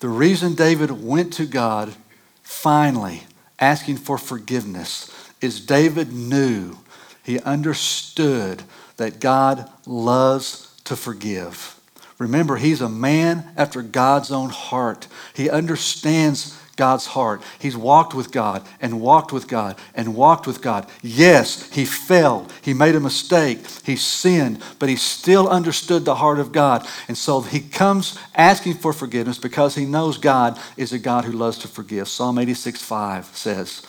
the 0.00 0.08
reason 0.08 0.54
David 0.54 0.90
went 0.90 1.32
to 1.34 1.46
God 1.46 1.94
finally 2.42 3.22
asking 3.58 3.96
for 3.96 4.18
forgiveness 4.18 5.10
is 5.40 5.60
David 5.60 6.12
knew, 6.12 6.76
he 7.24 7.40
understood 7.40 8.62
that 8.96 9.20
God 9.20 9.70
loves 9.86 10.74
to 10.84 10.96
forgive. 10.96 11.78
Remember, 12.18 12.56
he's 12.56 12.80
a 12.80 12.88
man 12.88 13.52
after 13.56 13.82
God's 13.82 14.30
own 14.30 14.50
heart. 14.50 15.06
He 15.34 15.50
understands 15.50 16.58
God's 16.76 17.06
heart. 17.06 17.42
He's 17.58 17.76
walked 17.76 18.14
with 18.14 18.30
God 18.30 18.62
and 18.80 19.00
walked 19.00 19.32
with 19.32 19.48
God 19.48 19.76
and 19.94 20.14
walked 20.14 20.46
with 20.46 20.60
God. 20.60 20.86
Yes, 21.02 21.72
he 21.72 21.86
failed. 21.86 22.52
He 22.60 22.74
made 22.74 22.94
a 22.94 23.00
mistake. 23.00 23.66
He 23.84 23.96
sinned, 23.96 24.62
but 24.78 24.90
he 24.90 24.96
still 24.96 25.48
understood 25.48 26.04
the 26.04 26.16
heart 26.16 26.38
of 26.38 26.52
God. 26.52 26.86
And 27.08 27.16
so 27.16 27.40
he 27.40 27.60
comes 27.60 28.18
asking 28.34 28.74
for 28.74 28.92
forgiveness 28.92 29.38
because 29.38 29.74
he 29.74 29.86
knows 29.86 30.18
God 30.18 30.58
is 30.76 30.92
a 30.92 30.98
God 30.98 31.24
who 31.24 31.32
loves 31.32 31.58
to 31.58 31.68
forgive. 31.68 32.08
Psalm 32.08 32.38
86 32.38 32.82
5 32.82 33.24
says, 33.26 33.82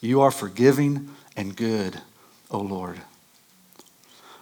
You 0.00 0.20
are 0.20 0.30
forgiving 0.30 1.10
and 1.36 1.56
good, 1.56 2.00
O 2.50 2.60
Lord, 2.60 3.00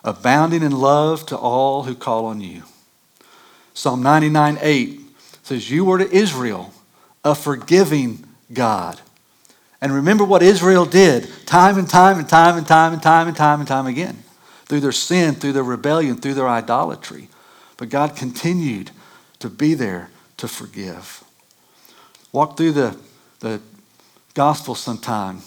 abounding 0.05 0.63
in 0.63 0.73
love 0.73 1.25
to 1.27 1.39
all 1.39 1.85
who 1.85 1.95
call 1.95 2.27
on 2.27 2.43
you. 2.43 2.65
Psalm 3.73 4.03
99 4.03 4.59
8 4.61 5.01
says, 5.43 5.71
You 5.71 5.87
were 5.87 5.99
to 5.99 6.11
Israel 6.15 6.75
a 7.29 7.35
forgiving 7.35 8.25
God. 8.53 9.01
And 9.81 9.93
remember 9.93 10.25
what 10.25 10.43
Israel 10.43 10.85
did 10.85 11.29
time 11.47 11.79
and 11.79 11.89
time 11.89 12.19
and 12.19 12.29
time 12.29 12.57
and 12.57 12.67
time 12.67 12.93
and 12.93 13.03
time 13.03 13.29
and 13.29 13.37
time 13.37 13.61
and 13.61 13.69
time 13.69 13.87
again 13.87 14.23
through 14.67 14.81
their 14.81 14.93
sin, 14.93 15.35
through 15.35 15.53
their 15.53 15.63
rebellion, 15.63 16.17
through 16.17 16.35
their 16.35 16.49
idolatry. 16.49 17.29
But 17.77 17.89
God 17.89 18.17
continued 18.17 18.91
to 19.39 19.49
be 19.49 19.75
there 19.75 20.11
to 20.39 20.49
forgive. 20.49 21.23
Walk 22.33 22.57
through 22.57 22.73
the, 22.73 22.97
the 23.41 23.61
gospel 24.35 24.75
sometime, 24.75 25.41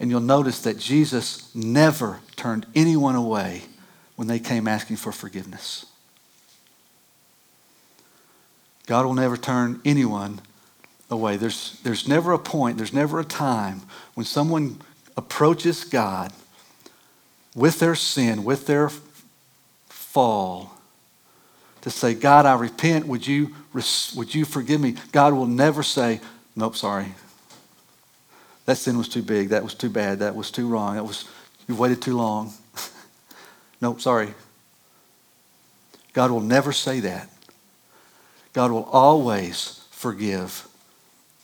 and 0.00 0.10
you'll 0.10 0.20
notice 0.20 0.62
that 0.62 0.78
Jesus 0.78 1.54
never 1.54 2.20
turned 2.36 2.66
anyone 2.74 3.16
away 3.16 3.62
when 4.16 4.28
they 4.28 4.38
came 4.38 4.66
asking 4.66 4.96
for 4.96 5.12
forgiveness. 5.12 5.86
God 8.86 9.04
will 9.06 9.14
never 9.14 9.36
turn 9.36 9.80
anyone 9.84 10.40
away. 11.10 11.36
There's, 11.36 11.78
there's 11.82 12.06
never 12.06 12.32
a 12.32 12.38
point, 12.38 12.76
there's 12.76 12.92
never 12.92 13.18
a 13.20 13.24
time 13.24 13.82
when 14.14 14.24
someone 14.24 14.80
approaches 15.16 15.84
God 15.84 16.32
with 17.54 17.80
their 17.80 17.94
sin, 17.94 18.44
with 18.44 18.66
their 18.66 18.90
fall, 19.88 20.72
to 21.82 21.90
say, 21.90 22.14
God, 22.14 22.46
I 22.46 22.54
repent. 22.54 23.06
Would 23.06 23.26
you, 23.26 23.54
would 23.72 24.34
you 24.34 24.44
forgive 24.44 24.80
me? 24.80 24.96
God 25.12 25.32
will 25.32 25.46
never 25.46 25.82
say, 25.82 26.20
Nope, 26.56 26.76
sorry. 26.76 27.14
That 28.66 28.76
sin 28.76 28.98
was 28.98 29.08
too 29.08 29.22
big. 29.22 29.48
That 29.48 29.62
was 29.62 29.74
too 29.74 29.88
bad. 29.88 30.18
That 30.18 30.36
was 30.36 30.50
too 30.50 30.68
wrong. 30.68 30.96
That 30.96 31.04
was, 31.04 31.24
you 31.66 31.74
waited 31.74 32.02
too 32.02 32.16
long. 32.16 32.52
nope, 33.80 34.00
sorry. 34.00 34.34
God 36.12 36.30
will 36.30 36.40
never 36.40 36.72
say 36.72 37.00
that. 37.00 37.28
God 38.52 38.72
will 38.72 38.84
always 38.84 39.84
forgive 39.90 40.68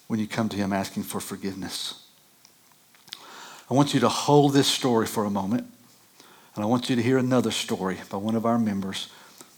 when 0.06 0.20
you 0.20 0.26
come 0.26 0.48
to 0.48 0.56
Him 0.56 0.72
asking 0.72 1.04
for 1.04 1.20
forgiveness. 1.20 2.06
I 3.70 3.74
want 3.74 3.94
you 3.94 4.00
to 4.00 4.08
hold 4.08 4.52
this 4.52 4.68
story 4.68 5.06
for 5.06 5.24
a 5.24 5.30
moment, 5.30 5.66
and 6.54 6.64
I 6.64 6.66
want 6.66 6.88
you 6.88 6.96
to 6.96 7.02
hear 7.02 7.18
another 7.18 7.50
story 7.50 7.98
by 8.10 8.16
one 8.16 8.36
of 8.36 8.46
our 8.46 8.58
members, 8.58 9.08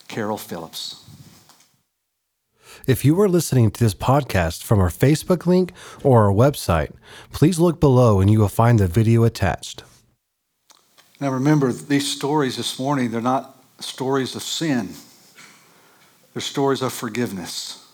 Carol 0.08 0.38
Phillips. 0.38 1.04
If 2.86 3.04
you 3.04 3.20
are 3.20 3.28
listening 3.28 3.70
to 3.70 3.84
this 3.84 3.94
podcast 3.94 4.62
from 4.62 4.78
our 4.80 4.88
Facebook 4.88 5.44
link 5.44 5.72
or 6.02 6.24
our 6.24 6.32
website, 6.32 6.92
please 7.32 7.58
look 7.58 7.80
below 7.80 8.20
and 8.20 8.30
you 8.30 8.38
will 8.38 8.48
find 8.48 8.78
the 8.78 8.86
video 8.86 9.24
attached. 9.24 9.82
Now 11.20 11.30
remember, 11.30 11.72
these 11.72 12.08
stories 12.08 12.56
this 12.56 12.78
morning, 12.78 13.10
they're 13.10 13.20
not 13.20 13.62
stories 13.80 14.34
of 14.34 14.42
sin, 14.42 14.94
they're 16.32 16.40
stories 16.40 16.80
of 16.80 16.92
forgiveness. 16.92 17.87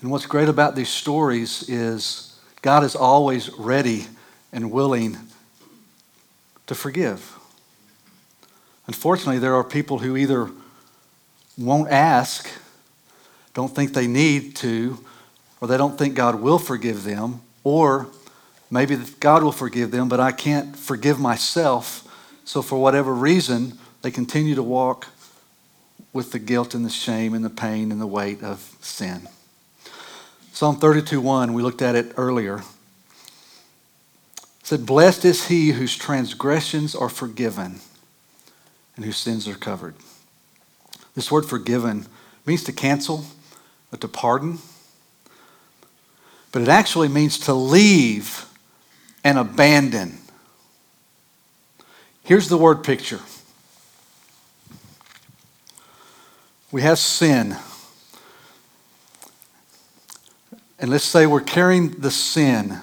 And 0.00 0.10
what's 0.10 0.26
great 0.26 0.48
about 0.48 0.76
these 0.76 0.88
stories 0.88 1.68
is 1.68 2.38
God 2.62 2.84
is 2.84 2.94
always 2.94 3.50
ready 3.54 4.06
and 4.52 4.70
willing 4.70 5.16
to 6.66 6.74
forgive. 6.74 7.36
Unfortunately, 8.86 9.38
there 9.38 9.54
are 9.54 9.64
people 9.64 9.98
who 9.98 10.16
either 10.16 10.50
won't 11.56 11.90
ask, 11.90 12.48
don't 13.54 13.74
think 13.74 13.92
they 13.92 14.06
need 14.06 14.54
to, 14.56 15.04
or 15.60 15.66
they 15.66 15.76
don't 15.76 15.98
think 15.98 16.14
God 16.14 16.36
will 16.36 16.58
forgive 16.58 17.02
them, 17.02 17.40
or 17.64 18.06
maybe 18.70 18.96
God 19.18 19.42
will 19.42 19.52
forgive 19.52 19.90
them, 19.90 20.08
but 20.08 20.20
I 20.20 20.30
can't 20.30 20.76
forgive 20.76 21.18
myself. 21.18 22.04
So, 22.44 22.62
for 22.62 22.80
whatever 22.80 23.12
reason, 23.12 23.78
they 24.02 24.10
continue 24.10 24.54
to 24.54 24.62
walk 24.62 25.08
with 26.12 26.32
the 26.32 26.38
guilt 26.38 26.74
and 26.74 26.84
the 26.84 26.90
shame 26.90 27.34
and 27.34 27.44
the 27.44 27.50
pain 27.50 27.90
and 27.90 28.00
the 28.00 28.06
weight 28.06 28.42
of 28.42 28.76
sin. 28.80 29.28
Psalm 30.58 30.74
32:1, 30.74 31.52
we 31.52 31.62
looked 31.62 31.82
at 31.82 31.94
it 31.94 32.12
earlier. 32.16 32.64
said, 34.64 34.84
Blessed 34.84 35.24
is 35.24 35.46
he 35.46 35.70
whose 35.70 35.94
transgressions 35.94 36.96
are 36.96 37.08
forgiven 37.08 37.78
and 38.96 39.04
whose 39.04 39.18
sins 39.18 39.46
are 39.46 39.54
covered. 39.54 39.94
This 41.14 41.30
word 41.30 41.46
forgiven 41.46 42.08
means 42.44 42.64
to 42.64 42.72
cancel 42.72 43.26
or 43.92 43.98
to 43.98 44.08
pardon, 44.08 44.58
but 46.50 46.60
it 46.60 46.68
actually 46.68 47.06
means 47.06 47.38
to 47.38 47.54
leave 47.54 48.44
and 49.22 49.38
abandon. 49.38 50.18
Here's 52.24 52.48
the 52.48 52.58
word 52.58 52.82
picture 52.82 53.20
we 56.72 56.82
have 56.82 56.98
sin. 56.98 57.56
And 60.78 60.90
let's 60.90 61.04
say 61.04 61.26
we're 61.26 61.40
carrying 61.40 61.90
the 61.90 62.10
sin. 62.10 62.78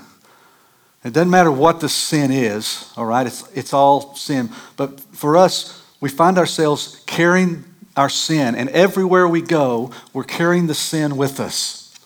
It 1.04 1.14
doesn't 1.14 1.30
matter 1.30 1.52
what 1.52 1.80
the 1.80 1.90
sin 1.90 2.32
is, 2.32 2.92
all 2.98 3.06
right? 3.06 3.28
It's, 3.28 3.48
it's 3.54 3.74
all 3.74 4.16
sin. 4.16 4.50
But 4.76 5.00
for 5.00 5.38
us, 5.38 5.84
we 6.02 6.10
find 6.10 6.38
ourselves 6.38 7.04
carrying 7.06 7.64
our 7.96 8.10
sin, 8.10 8.56
and 8.56 8.70
everywhere 8.70 9.28
we 9.28 9.42
go, 9.42 9.92
we're 10.12 10.24
carrying 10.24 10.68
the 10.68 10.74
sin 10.74 11.16
with 11.16 11.40
us. 11.40 11.98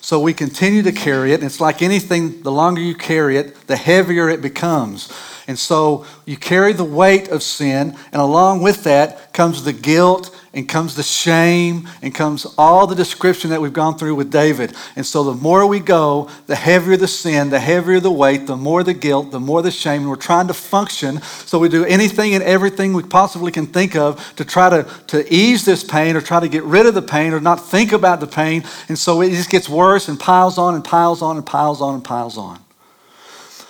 So 0.00 0.20
we 0.20 0.32
continue 0.32 0.82
to 0.84 0.92
carry 0.92 1.32
it, 1.32 1.34
and 1.34 1.44
it's 1.44 1.60
like 1.60 1.82
anything, 1.82 2.42
the 2.42 2.52
longer 2.52 2.80
you 2.80 2.94
carry 2.94 3.36
it, 3.36 3.66
the 3.66 3.76
heavier 3.76 4.30
it 4.30 4.40
becomes. 4.40 5.12
And 5.48 5.58
so 5.58 6.04
you 6.26 6.36
carry 6.36 6.74
the 6.74 6.84
weight 6.84 7.28
of 7.28 7.42
sin, 7.42 7.96
and 8.12 8.20
along 8.20 8.62
with 8.62 8.84
that 8.84 9.32
comes 9.32 9.64
the 9.64 9.72
guilt 9.72 10.38
and 10.52 10.68
comes 10.68 10.94
the 10.94 11.02
shame 11.02 11.88
and 12.02 12.14
comes 12.14 12.46
all 12.58 12.86
the 12.86 12.94
description 12.94 13.48
that 13.50 13.60
we've 13.62 13.72
gone 13.72 13.96
through 13.96 14.14
with 14.14 14.30
David. 14.30 14.74
And 14.94 15.06
so 15.06 15.24
the 15.24 15.32
more 15.32 15.66
we 15.66 15.80
go, 15.80 16.28
the 16.48 16.54
heavier 16.54 16.98
the 16.98 17.08
sin, 17.08 17.48
the 17.48 17.60
heavier 17.60 17.98
the 17.98 18.10
weight, 18.10 18.46
the 18.46 18.58
more 18.58 18.82
the 18.82 18.92
guilt, 18.92 19.30
the 19.30 19.40
more 19.40 19.62
the 19.62 19.70
shame. 19.70 20.02
And 20.02 20.10
we're 20.10 20.16
trying 20.16 20.48
to 20.48 20.54
function. 20.54 21.22
So 21.22 21.58
we 21.58 21.70
do 21.70 21.84
anything 21.84 22.34
and 22.34 22.44
everything 22.44 22.92
we 22.92 23.02
possibly 23.02 23.50
can 23.50 23.66
think 23.66 23.96
of 23.96 24.34
to 24.36 24.44
try 24.44 24.68
to, 24.68 24.86
to 25.08 25.34
ease 25.34 25.64
this 25.64 25.82
pain 25.82 26.14
or 26.14 26.20
try 26.20 26.40
to 26.40 26.48
get 26.48 26.64
rid 26.64 26.84
of 26.84 26.94
the 26.94 27.02
pain 27.02 27.32
or 27.32 27.40
not 27.40 27.64
think 27.64 27.92
about 27.92 28.20
the 28.20 28.26
pain. 28.26 28.64
And 28.88 28.98
so 28.98 29.22
it 29.22 29.30
just 29.30 29.48
gets 29.48 29.68
worse 29.68 30.08
and 30.08 30.20
piles 30.20 30.58
on 30.58 30.74
and 30.74 30.84
piles 30.84 31.22
on 31.22 31.36
and 31.38 31.46
piles 31.46 31.80
on 31.80 31.94
and 31.94 32.04
piles 32.04 32.36
on. 32.36 32.58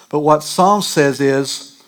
But 0.08 0.20
what 0.20 0.42
Psalm 0.42 0.82
says 0.82 1.20
is, 1.20 1.82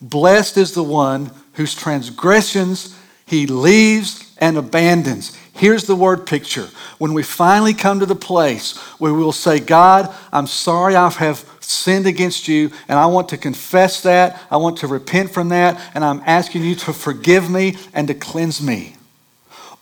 Blessed 0.00 0.56
is 0.56 0.72
the 0.72 0.82
one 0.82 1.30
whose 1.54 1.74
transgressions 1.74 2.98
he 3.24 3.46
leaves 3.46 4.34
and 4.38 4.58
abandons. 4.58 5.38
Here's 5.54 5.84
the 5.84 5.94
word 5.94 6.26
picture. 6.26 6.68
When 6.98 7.12
we 7.12 7.22
finally 7.22 7.72
come 7.72 8.00
to 8.00 8.06
the 8.06 8.16
place 8.16 8.76
where 8.98 9.14
we 9.14 9.22
will 9.22 9.32
say, 9.32 9.60
God, 9.60 10.12
I'm 10.32 10.48
sorry 10.48 10.96
I 10.96 11.08
have 11.08 11.48
sinned 11.60 12.06
against 12.06 12.48
you, 12.48 12.72
and 12.88 12.98
I 12.98 13.06
want 13.06 13.28
to 13.28 13.36
confess 13.36 14.02
that. 14.02 14.42
I 14.50 14.56
want 14.56 14.78
to 14.78 14.88
repent 14.88 15.30
from 15.30 15.50
that, 15.50 15.80
and 15.94 16.04
I'm 16.04 16.22
asking 16.26 16.64
you 16.64 16.74
to 16.76 16.92
forgive 16.92 17.48
me 17.48 17.76
and 17.94 18.08
to 18.08 18.14
cleanse 18.14 18.60
me. 18.60 18.96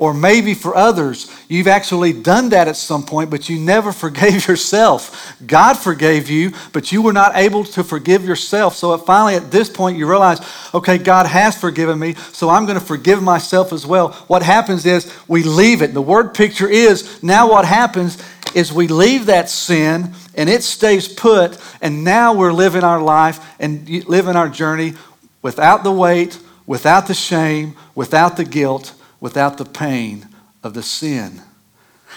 Or 0.00 0.14
maybe 0.14 0.54
for 0.54 0.74
others, 0.74 1.30
you've 1.46 1.68
actually 1.68 2.14
done 2.14 2.48
that 2.48 2.68
at 2.68 2.76
some 2.76 3.04
point, 3.04 3.28
but 3.28 3.50
you 3.50 3.60
never 3.60 3.92
forgave 4.04 4.48
yourself. 4.48 5.36
God 5.46 5.74
forgave 5.74 6.30
you, 6.30 6.52
but 6.72 6.90
you 6.90 7.02
were 7.02 7.12
not 7.12 7.36
able 7.36 7.64
to 7.64 7.84
forgive 7.84 8.24
yourself. 8.24 8.74
So 8.74 8.96
finally, 8.96 9.34
at 9.34 9.50
this 9.50 9.68
point, 9.68 9.98
you 9.98 10.08
realize, 10.08 10.40
okay, 10.72 10.96
God 10.96 11.26
has 11.26 11.54
forgiven 11.54 11.98
me, 11.98 12.14
so 12.14 12.48
I'm 12.48 12.64
going 12.64 12.78
to 12.78 12.84
forgive 12.84 13.22
myself 13.22 13.74
as 13.74 13.86
well. 13.86 14.12
What 14.26 14.42
happens 14.42 14.86
is 14.86 15.12
we 15.28 15.42
leave 15.42 15.82
it. 15.82 15.92
The 15.92 16.00
word 16.00 16.32
picture 16.32 16.68
is 16.68 17.22
now 17.22 17.50
what 17.50 17.66
happens 17.66 18.16
is 18.54 18.72
we 18.72 18.88
leave 18.88 19.26
that 19.26 19.50
sin 19.50 20.14
and 20.34 20.48
it 20.48 20.62
stays 20.62 21.08
put, 21.08 21.58
and 21.82 22.04
now 22.04 22.32
we're 22.32 22.54
living 22.54 22.84
our 22.84 23.02
life 23.02 23.44
and 23.60 23.86
living 24.06 24.34
our 24.34 24.48
journey 24.48 24.94
without 25.42 25.84
the 25.84 25.92
weight, 25.92 26.38
without 26.66 27.06
the 27.06 27.14
shame, 27.14 27.76
without 27.94 28.38
the 28.38 28.44
guilt 28.46 28.94
without 29.20 29.58
the 29.58 29.64
pain 29.64 30.26
of 30.62 30.74
the 30.74 30.82
sin. 30.82 31.42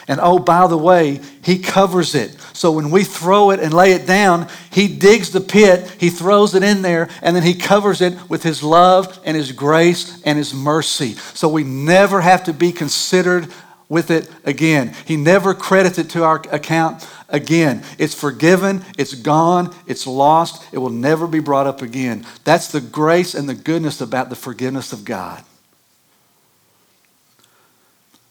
And 0.08 0.20
oh, 0.22 0.39
by 0.39 0.68
the 0.68 0.78
way, 0.78 1.22
he 1.44 1.60
covers 1.60 2.13
it. 2.13 2.36
So 2.54 2.72
when 2.72 2.92
we 2.92 3.04
throw 3.04 3.52
it 3.52 3.60
and 3.60 3.74
lay 3.74 3.94
it 3.94 4.06
down, 4.06 4.48
he 4.72 4.88
digs 4.88 5.32
the 5.32 5.39
pit, 5.39 5.96
he 6.00 6.10
throws 6.10 6.56
it 6.56 6.63
in 6.63 6.82
there, 6.82 7.10
and 7.22 7.36
then 7.36 7.44
he 7.44 7.54
covers 7.54 8.02
it 8.02 8.18
with 8.30 8.44
his 8.44 8.62
love 8.62 9.20
and 9.24 9.38
his 9.38 9.52
grace 9.52 10.22
and 10.24 10.38
his 10.38 10.54
mercy. 10.54 11.13
So 11.13 11.48
we 11.48 11.63
never 11.63 12.22
have 12.22 12.44
to 12.46 12.54
be 12.54 12.72
considered 12.72 13.48
with 13.88 14.12
it 14.12 14.30
again. 14.44 14.94
He 15.06 15.16
never 15.16 15.54
credits 15.54 15.98
it 15.98 16.10
to 16.12 16.24
our 16.24 16.42
account 16.52 17.08
again. 17.30 17.84
It's 17.98 18.16
forgiven, 18.16 18.84
it's 18.98 19.13
gone, 19.13 19.74
it's 19.88 20.08
lost, 20.08 20.66
it 20.74 20.80
will 20.80 20.89
never 20.89 21.28
be 21.28 21.39
brought 21.39 21.68
up 21.68 21.82
again. 21.82 22.26
That's 22.44 22.72
the 22.72 22.82
grace 22.82 23.36
and 23.36 23.48
the 23.48 23.56
goodness 23.56 24.02
about 24.02 24.30
the 24.30 24.36
forgiveness 24.36 24.92
of 24.92 25.06
God. 25.06 25.44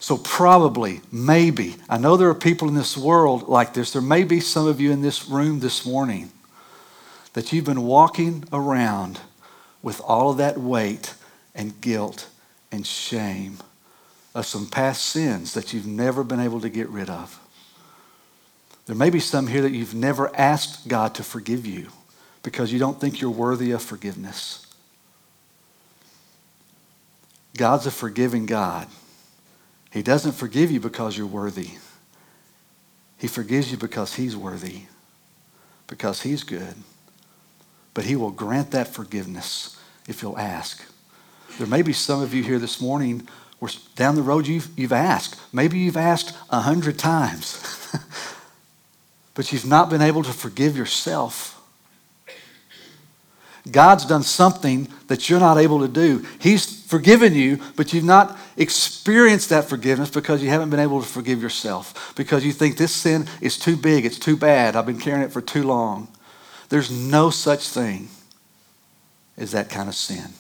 So, 0.03 0.17
probably, 0.19 1.01
maybe, 1.12 1.77
I 1.88 1.97
know 1.97 2.17
there 2.17 2.29
are 2.29 2.35
people 2.35 2.67
in 2.67 2.75
this 2.75 2.97
world 2.97 3.47
like 3.47 3.73
this. 3.73 3.93
There 3.93 4.03
may 4.03 4.25
be 4.25 4.41
some 4.41 4.67
of 4.67 4.81
you 4.81 4.91
in 4.91 5.01
this 5.01 5.29
room 5.29 5.61
this 5.61 5.87
morning 5.87 6.33
that 7.35 7.53
you've 7.53 7.67
been 7.67 7.85
walking 7.85 8.43
around 8.53 9.21
with 9.81 10.01
all 10.01 10.31
of 10.31 10.38
that 10.38 10.59
weight 10.59 11.15
and 11.55 11.81
guilt 11.81 12.29
and 12.73 12.85
shame 12.85 13.59
of 14.35 14.45
some 14.45 14.67
past 14.67 15.07
sins 15.07 15.55
that 15.55 15.73
you've 15.73 15.87
never 15.87 16.25
been 16.25 16.41
able 16.41 16.61
to 16.62 16.69
get 16.69 16.88
rid 16.88 17.09
of. 17.09 17.38
There 18.87 18.97
may 18.97 19.09
be 19.09 19.21
some 19.21 19.47
here 19.47 19.62
that 19.62 19.71
you've 19.71 19.95
never 19.95 20.35
asked 20.35 20.88
God 20.88 21.15
to 21.15 21.23
forgive 21.23 21.65
you 21.65 21.91
because 22.43 22.73
you 22.73 22.81
don't 22.81 23.01
think 23.01 23.21
you're 23.21 23.31
worthy 23.31 23.71
of 23.71 23.81
forgiveness. 23.81 24.67
God's 27.57 27.87
a 27.87 27.93
forgiving 27.93 28.47
God. 28.47 28.88
He 29.92 30.02
doesn't 30.02 30.33
forgive 30.33 30.70
you 30.70 30.81
because 30.81 31.16
you're 31.16 31.26
worthy. 31.26 31.72
He 33.18 33.28
forgives 33.28 33.70
you 33.70 33.76
because 33.76 34.14
He's 34.14 34.35
worthy, 34.35 34.83
because 35.87 36.22
He's 36.22 36.42
good. 36.42 36.74
But 37.94 38.05
He 38.05 38.16
will 38.16 38.31
grant 38.31 38.70
that 38.70 38.88
forgiveness 38.88 39.76
if 40.09 40.22
you'll 40.22 40.38
ask. 40.38 40.83
There 41.59 41.66
may 41.66 41.83
be 41.83 41.92
some 41.92 42.22
of 42.22 42.33
you 42.33 42.42
here 42.42 42.59
this 42.59 42.81
morning 42.81 43.28
where 43.59 43.70
down 43.94 44.16
the 44.16 44.22
road 44.22 44.46
you've, 44.46 44.76
you've 44.76 44.92
asked. 44.92 45.38
Maybe 45.52 45.78
you've 45.78 45.96
asked 45.96 46.35
a 46.50 46.61
hundred 46.61 46.98
times, 46.98 47.62
but 49.35 49.52
you've 49.52 49.66
not 49.66 49.90
been 49.90 50.02
able 50.02 50.22
to 50.24 50.33
forgive 50.33 50.76
yourself. 50.76 51.62
God's 53.70 54.05
done 54.05 54.25
something 54.25 54.88
that 55.07 55.31
you're 55.31 55.38
not 55.38 55.57
able 55.57 55.81
to 55.81 55.88
do. 55.88 56.27
He's 56.40 56.85
forgiven 56.87 57.33
you, 57.33 57.61
but 57.77 57.92
you've 57.92 58.05
not 58.05 58.37
experienced 58.57 59.51
that 59.51 59.66
forgiveness 59.66 60.11
because 60.11 60.42
you 60.42 60.48
haven't 60.48 60.70
been 60.70 60.81
able 60.81 61.01
to 61.01 61.07
forgive 61.07 61.40
yourself. 61.40 62.12
Because 62.16 62.44
you 62.44 62.53
think 62.53 62.77
this 62.77 62.92
sin 62.92 63.27
is 63.40 63.57
too 63.59 63.77
big, 63.77 64.05
it's 64.05 64.18
too 64.18 64.37
bad, 64.37 64.75
I've 64.75 64.87
been 64.87 64.98
carrying 64.98 65.25
it 65.25 65.33
for 65.33 65.40
too 65.40 65.62
long. 65.62 66.09
There's 66.70 66.90
no 66.90 67.31
such 67.31 67.68
thing 67.68 68.09
as 69.37 69.53
that 69.53 69.70
kind 69.70 69.88
of 69.88 69.94
sin. 69.94 70.31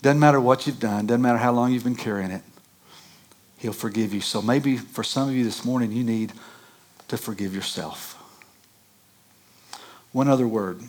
Doesn't 0.00 0.20
matter 0.20 0.40
what 0.40 0.66
you've 0.66 0.78
done, 0.78 1.06
doesn't 1.06 1.22
matter 1.22 1.38
how 1.38 1.52
long 1.52 1.72
you've 1.72 1.84
been 1.84 1.96
carrying 1.96 2.30
it, 2.30 2.42
He'll 3.58 3.72
forgive 3.72 4.14
you. 4.14 4.20
So 4.20 4.40
maybe 4.40 4.76
for 4.76 5.02
some 5.02 5.28
of 5.28 5.34
you 5.34 5.42
this 5.42 5.64
morning, 5.64 5.90
you 5.90 6.04
need 6.04 6.32
to 7.08 7.16
forgive 7.16 7.54
yourself. 7.54 8.12
One 10.12 10.28
other 10.28 10.46
word 10.46 10.82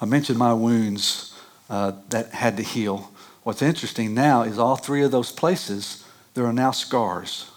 I 0.00 0.04
mentioned 0.04 0.38
my 0.38 0.52
wounds 0.52 1.32
uh, 1.70 1.92
that 2.10 2.30
had 2.30 2.56
to 2.58 2.62
heal. 2.62 3.10
What's 3.42 3.62
interesting 3.62 4.14
now 4.14 4.42
is 4.42 4.58
all 4.58 4.76
three 4.76 5.02
of 5.02 5.10
those 5.10 5.32
places, 5.32 6.04
there 6.34 6.44
are 6.44 6.52
now 6.52 6.70
scars. 6.70 7.50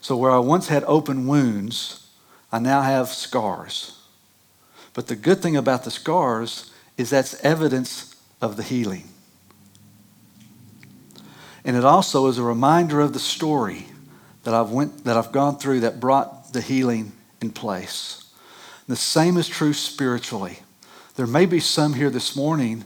So 0.00 0.16
where 0.16 0.32
I 0.32 0.38
once 0.38 0.68
had 0.68 0.84
open 0.84 1.26
wounds, 1.26 2.08
I 2.50 2.58
now 2.58 2.82
have 2.82 3.08
scars. 3.08 3.98
But 4.94 5.06
the 5.06 5.16
good 5.16 5.40
thing 5.40 5.56
about 5.56 5.84
the 5.84 5.90
scars 5.90 6.70
is 6.96 7.10
that's 7.10 7.42
evidence 7.44 8.14
of 8.40 8.56
the 8.56 8.62
healing. 8.62 9.04
And 11.64 11.76
it 11.76 11.84
also 11.84 12.26
is 12.26 12.38
a 12.38 12.42
reminder 12.42 13.00
of 13.00 13.12
the 13.12 13.20
story 13.20 13.86
that 14.42 14.52
I've 14.52 14.70
went 14.70 15.04
that 15.04 15.16
I've 15.16 15.32
gone 15.32 15.56
through 15.58 15.80
that 15.80 16.00
brought 16.00 16.52
the 16.52 16.60
healing 16.60 17.12
in 17.40 17.50
place. 17.50 18.24
The 18.88 18.96
same 18.96 19.36
is 19.36 19.48
true 19.48 19.72
spiritually. 19.72 20.58
There 21.16 21.26
may 21.26 21.46
be 21.46 21.60
some 21.60 21.94
here 21.94 22.10
this 22.10 22.34
morning 22.34 22.84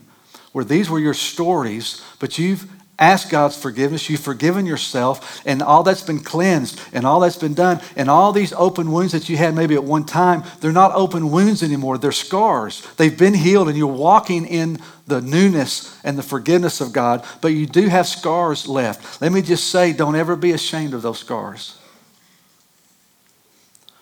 where 0.51 0.65
these 0.65 0.89
were 0.89 0.99
your 0.99 1.13
stories, 1.13 2.01
but 2.19 2.37
you've 2.37 2.69
asked 2.99 3.29
God's 3.29 3.55
forgiveness, 3.55 4.09
you've 4.09 4.19
forgiven 4.19 4.65
yourself, 4.65 5.41
and 5.45 5.61
all 5.61 5.83
that's 5.83 6.01
been 6.01 6.19
cleansed, 6.19 6.81
and 6.91 7.05
all 7.05 7.19
that's 7.19 7.37
been 7.37 7.53
done, 7.53 7.79
and 7.95 8.09
all 8.09 8.31
these 8.31 8.53
open 8.53 8.91
wounds 8.91 9.11
that 9.11 9.29
you 9.29 9.37
had 9.37 9.53
maybe 9.53 9.75
at 9.75 9.83
one 9.83 10.03
time, 10.03 10.43
they're 10.59 10.71
not 10.71 10.95
open 10.95 11.29
wounds 11.29 11.61
anymore, 11.61 11.97
they're 11.97 12.11
scars. 12.11 12.81
They've 12.95 13.17
been 13.17 13.35
healed, 13.35 13.69
and 13.69 13.77
you're 13.77 13.87
walking 13.87 14.45
in 14.45 14.79
the 15.05 15.21
newness 15.21 15.97
and 16.03 16.17
the 16.17 16.23
forgiveness 16.23 16.81
of 16.81 16.91
God, 16.91 17.23
but 17.39 17.49
you 17.49 17.67
do 17.67 17.87
have 17.87 18.07
scars 18.07 18.67
left. 18.67 19.21
Let 19.21 19.31
me 19.31 19.41
just 19.41 19.69
say, 19.69 19.93
don't 19.93 20.15
ever 20.15 20.35
be 20.35 20.51
ashamed 20.51 20.93
of 20.93 21.03
those 21.03 21.19
scars. 21.19 21.79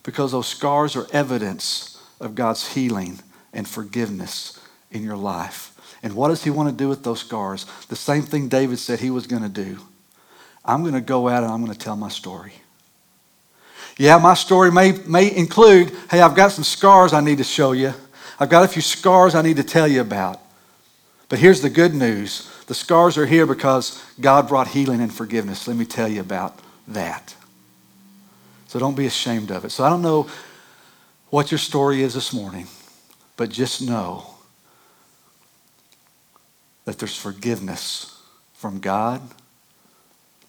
Because 0.03 0.31
those 0.31 0.47
scars 0.47 0.95
are 0.95 1.07
evidence 1.11 2.01
of 2.21 2.33
God's 2.33 2.73
healing 2.73 3.19
and 3.55 3.67
forgiveness 3.67 4.59
in 4.91 5.03
your 5.03 5.17
life. 5.17 5.71
And 6.03 6.13
what 6.13 6.27
does 6.27 6.43
he 6.43 6.51
want 6.51 6.69
to 6.69 6.75
do 6.75 6.87
with 6.87 7.03
those 7.03 7.21
scars? 7.21 7.65
The 7.87 7.95
same 7.95 8.21
thing 8.21 8.47
David 8.47 8.77
said 8.77 8.99
he 8.99 9.09
was 9.09 9.25
going 9.25 9.41
to 9.41 9.49
do. 9.49 9.79
I'm 10.63 10.81
going 10.81 10.93
to 10.93 11.01
go 11.01 11.27
out 11.27 11.43
and 11.43 11.51
I'm 11.51 11.61
going 11.61 11.75
to 11.75 11.79
tell 11.79 11.95
my 11.95 12.09
story. 12.09 12.53
Yeah, 13.97 14.17
my 14.17 14.33
story 14.33 14.71
may, 14.71 14.91
may 15.07 15.35
include 15.35 15.95
hey, 16.11 16.21
I've 16.21 16.35
got 16.35 16.51
some 16.51 16.63
scars 16.63 17.13
I 17.13 17.21
need 17.21 17.39
to 17.39 17.43
show 17.43 17.71
you. 17.71 17.93
I've 18.39 18.49
got 18.49 18.65
a 18.65 18.67
few 18.67 18.81
scars 18.81 19.33
I 19.33 19.41
need 19.41 19.57
to 19.57 19.63
tell 19.63 19.87
you 19.87 20.01
about. 20.01 20.41
But 21.29 21.39
here's 21.39 21.61
the 21.61 21.69
good 21.69 21.95
news 21.95 22.51
the 22.67 22.73
scars 22.73 23.17
are 23.17 23.25
here 23.25 23.45
because 23.45 24.03
God 24.19 24.47
brought 24.47 24.67
healing 24.67 24.99
and 25.01 25.13
forgiveness. 25.13 25.67
Let 25.67 25.77
me 25.77 25.85
tell 25.85 26.07
you 26.07 26.21
about 26.21 26.59
that. 26.87 27.35
So 28.67 28.79
don't 28.79 28.97
be 28.97 29.05
ashamed 29.05 29.51
of 29.51 29.65
it. 29.65 29.71
So 29.71 29.83
I 29.83 29.89
don't 29.89 30.01
know 30.01 30.27
what 31.29 31.51
your 31.51 31.57
story 31.57 32.01
is 32.01 32.13
this 32.13 32.33
morning, 32.33 32.67
but 33.37 33.49
just 33.49 33.81
know 33.81 34.35
that 36.85 36.99
there's 36.99 37.17
forgiveness 37.17 38.21
from 38.53 38.79
God, 38.79 39.21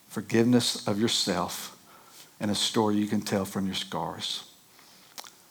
forgiveness 0.08 0.86
of 0.86 1.00
yourself, 1.00 1.76
and 2.38 2.50
a 2.50 2.54
story 2.54 2.96
you 2.96 3.06
can 3.06 3.20
tell 3.20 3.44
from 3.44 3.66
your 3.66 3.74
scars. 3.74 4.44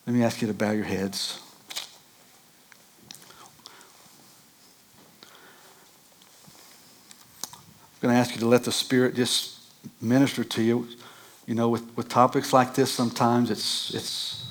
Let 0.05 0.15
me 0.15 0.23
ask 0.23 0.41
you 0.41 0.47
to 0.47 0.53
bow 0.53 0.71
your 0.71 0.85
heads. 0.85 1.39
I'm 7.95 8.09
going 8.09 8.13
to 8.13 8.19
ask 8.19 8.35
you 8.35 8.39
to 8.41 8.47
let 8.47 8.63
the 8.63 8.71
Spirit 8.71 9.15
just 9.15 9.59
minister 9.99 10.43
to 10.43 10.61
you. 10.61 10.87
You 11.47 11.55
know, 11.55 11.69
with, 11.69 11.97
with 11.97 12.07
topics 12.07 12.53
like 12.53 12.75
this, 12.75 12.91
sometimes 12.91 13.49
it's, 13.49 13.93
it's 13.95 14.44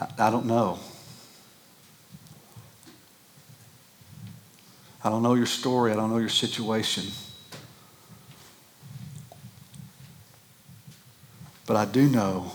I, 0.00 0.30
don't 0.30 0.46
know. 0.46 0.78
I 5.02 5.08
don't 5.08 5.22
know 5.22 5.34
your 5.34 5.46
story. 5.46 5.92
I 5.92 5.96
don't 5.96 6.10
know 6.10 6.18
your 6.18 6.28
situation. 6.28 7.04
But 11.66 11.76
I 11.76 11.84
do 11.84 12.08
know 12.08 12.52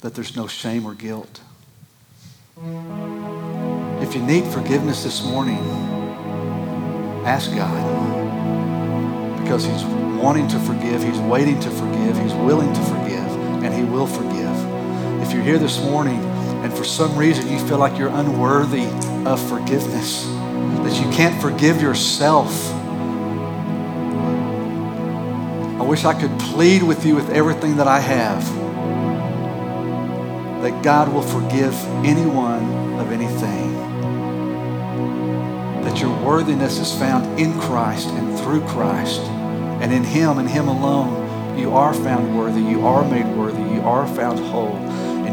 that 0.00 0.14
there's 0.14 0.36
no 0.36 0.46
shame 0.46 0.84
or 0.84 0.94
guilt. 0.94 1.40
If 4.00 4.14
you 4.14 4.22
need 4.22 4.44
forgiveness 4.44 5.02
this 5.02 5.24
morning, 5.24 5.58
ask 7.24 7.54
God. 7.54 7.96
Because 9.42 9.64
He's 9.64 9.84
wanting 10.20 10.48
to 10.48 10.58
forgive, 10.60 11.02
He's 11.02 11.18
waiting 11.20 11.58
to 11.60 11.70
forgive, 11.70 12.18
He's 12.18 12.34
willing 12.34 12.72
to 12.72 12.80
forgive, 12.82 13.30
and 13.64 13.74
He 13.74 13.84
will 13.84 14.06
forgive. 14.06 14.35
If 15.26 15.32
you're 15.32 15.42
here 15.42 15.58
this 15.58 15.82
morning 15.82 16.20
and 16.62 16.72
for 16.72 16.84
some 16.84 17.16
reason 17.16 17.48
you 17.48 17.58
feel 17.66 17.78
like 17.78 17.98
you're 17.98 18.10
unworthy 18.10 18.86
of 19.28 19.40
forgiveness, 19.48 20.24
that 20.24 21.04
you 21.04 21.10
can't 21.10 21.42
forgive 21.42 21.82
yourself. 21.82 22.72
I 25.80 25.82
wish 25.82 26.04
I 26.04 26.14
could 26.14 26.30
plead 26.38 26.84
with 26.84 27.04
you 27.04 27.16
with 27.16 27.28
everything 27.30 27.76
that 27.78 27.88
I 27.88 27.98
have 27.98 28.44
that 30.62 30.84
God 30.84 31.12
will 31.12 31.22
forgive 31.22 31.74
anyone 32.04 33.00
of 33.00 33.10
anything. 33.10 33.74
That 35.82 36.00
your 36.00 36.16
worthiness 36.24 36.78
is 36.78 36.96
found 36.96 37.40
in 37.40 37.58
Christ 37.58 38.10
and 38.10 38.38
through 38.38 38.60
Christ, 38.68 39.22
and 39.82 39.92
in 39.92 40.04
Him 40.04 40.38
and 40.38 40.48
Him 40.48 40.68
alone. 40.68 41.58
You 41.58 41.72
are 41.72 41.94
found 41.94 42.38
worthy, 42.38 42.60
you 42.60 42.86
are 42.86 43.02
made 43.08 43.26
worthy, 43.36 43.62
you 43.74 43.80
are 43.80 44.06
found 44.06 44.38
whole, 44.38 44.76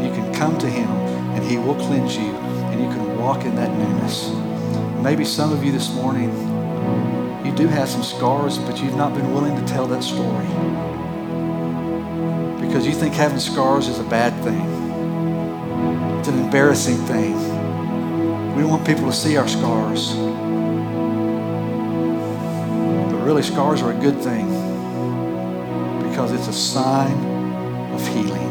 you 0.04 0.12
can 0.12 0.32
come 0.34 0.58
to 0.58 0.68
Him 0.68 0.88
and 1.34 1.42
He 1.42 1.56
will 1.56 1.74
cleanse 1.74 2.16
you 2.16 2.34
and 2.70 2.80
you 2.80 2.88
can 2.88 3.18
walk 3.18 3.44
in 3.44 3.54
that 3.56 3.70
newness. 3.78 4.30
Maybe 5.02 5.24
some 5.24 5.52
of 5.52 5.64
you 5.64 5.72
this 5.72 5.92
morning, 5.94 6.30
you 7.44 7.54
do 7.54 7.66
have 7.68 7.88
some 7.88 8.02
scars, 8.02 8.58
but 8.58 8.80
you've 8.82 8.96
not 8.96 9.14
been 9.14 9.32
willing 9.32 9.54
to 9.56 9.64
tell 9.66 9.86
that 9.88 10.02
story. 10.02 10.46
Because 12.60 12.86
you 12.86 12.92
think 12.92 13.14
having 13.14 13.38
scars 13.38 13.88
is 13.88 13.98
a 13.98 14.04
bad 14.04 14.32
thing. 14.42 14.60
It's 16.18 16.28
an 16.28 16.38
embarrassing 16.38 16.96
thing. 17.06 17.34
We 18.54 18.62
don't 18.62 18.70
want 18.70 18.86
people 18.86 19.06
to 19.06 19.12
see 19.12 19.36
our 19.36 19.46
scars. 19.46 20.14
But 23.10 23.22
really, 23.24 23.42
scars 23.42 23.82
are 23.82 23.92
a 23.92 24.00
good 24.00 24.20
thing 24.20 24.48
because 26.08 26.32
it's 26.32 26.48
a 26.48 26.52
sign 26.52 27.12
of 27.92 28.06
healing. 28.08 28.43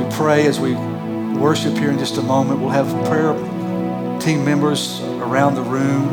We 0.00 0.10
pray, 0.12 0.46
as 0.46 0.58
we 0.58 0.74
worship 1.38 1.74
here 1.74 1.90
in 1.90 1.98
just 1.98 2.16
a 2.16 2.22
moment, 2.22 2.60
we'll 2.60 2.70
have 2.70 2.88
prayer 3.06 3.34
team 4.20 4.44
members 4.44 5.00
around 5.02 5.54
the 5.54 5.62
room. 5.62 6.08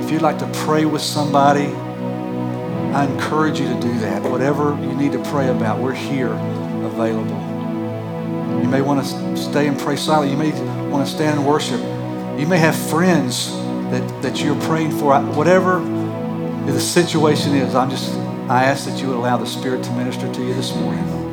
If 0.00 0.10
you'd 0.10 0.22
like 0.22 0.38
to 0.38 0.46
pray 0.64 0.84
with 0.84 1.02
somebody, 1.02 1.66
I 2.94 3.06
encourage 3.06 3.60
you 3.60 3.68
to 3.68 3.80
do 3.80 3.98
that. 4.00 4.22
Whatever 4.22 4.78
you 4.80 4.94
need 4.94 5.12
to 5.12 5.22
pray 5.30 5.48
about, 5.48 5.80
we're 5.80 5.94
here 5.94 6.32
available. 6.32 7.40
You 8.62 8.68
may 8.68 8.80
want 8.80 9.06
to 9.06 9.36
stay 9.36 9.66
and 9.68 9.78
pray 9.78 9.96
silently. 9.96 10.32
You 10.32 10.52
may 10.52 10.88
want 10.88 11.06
to 11.06 11.12
stand 11.12 11.38
and 11.38 11.46
worship. 11.46 11.80
You 12.38 12.46
may 12.46 12.58
have 12.58 12.76
friends 12.76 13.50
that, 13.90 14.22
that 14.22 14.42
you're 14.42 14.60
praying 14.62 14.92
for. 14.92 15.18
Whatever 15.20 15.80
the 16.70 16.80
situation 16.80 17.54
is, 17.54 17.74
I'm 17.74 17.90
just 17.90 18.14
I 18.48 18.64
ask 18.64 18.84
that 18.86 19.00
you 19.00 19.08
would 19.08 19.16
allow 19.16 19.36
the 19.38 19.46
Spirit 19.46 19.82
to 19.84 19.92
minister 19.92 20.32
to 20.32 20.42
you 20.42 20.54
this 20.54 20.74
morning. 20.76 21.25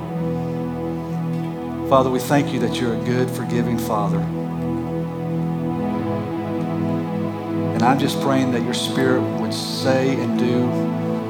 Father, 1.93 2.09
we 2.09 2.17
thank 2.17 2.49
you 2.51 2.57
that 2.61 2.81
you're 2.81 2.95
a 2.95 3.05
good, 3.05 3.29
forgiving 3.29 3.77
Father. 3.77 4.17
And 7.69 7.83
I'm 7.83 7.99
just 7.99 8.19
praying 8.19 8.51
that 8.53 8.63
your 8.63 8.73
Spirit 8.73 9.21
would 9.39 9.53
say 9.53 10.15
and 10.15 10.39
do 10.39 10.65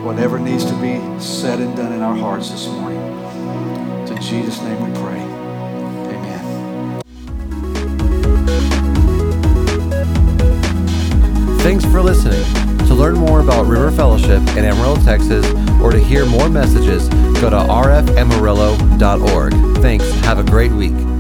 whatever 0.06 0.40
needs 0.40 0.64
to 0.64 0.74
be 0.76 1.02
said 1.20 1.60
and 1.60 1.76
done 1.76 1.92
in 1.92 2.02
our 2.02 2.16
hearts 2.16 2.50
this 2.50 2.66
morning. 2.68 3.02
In 4.08 4.22
Jesus' 4.22 4.62
name 4.62 4.80
we 4.80 4.90
pray. 5.02 5.20
Amen. 6.16 7.02
Thanks 11.60 11.84
for 11.84 12.02
listening. 12.02 12.42
To 12.88 12.94
learn 12.94 13.16
more 13.16 13.42
about 13.42 13.66
River 13.66 13.92
Fellowship 13.92 14.40
in 14.56 14.64
Amarillo, 14.64 14.96
Texas, 15.04 15.46
or 15.82 15.92
to 15.92 16.00
hear 16.00 16.26
more 16.26 16.48
messages, 16.48 17.10
go 17.42 17.50
to 17.50 17.58
rfamarillo.org. 17.58 19.73
Thanks. 19.84 20.10
Have 20.22 20.40
a 20.40 20.44
great 20.44 20.72
week. 20.72 21.13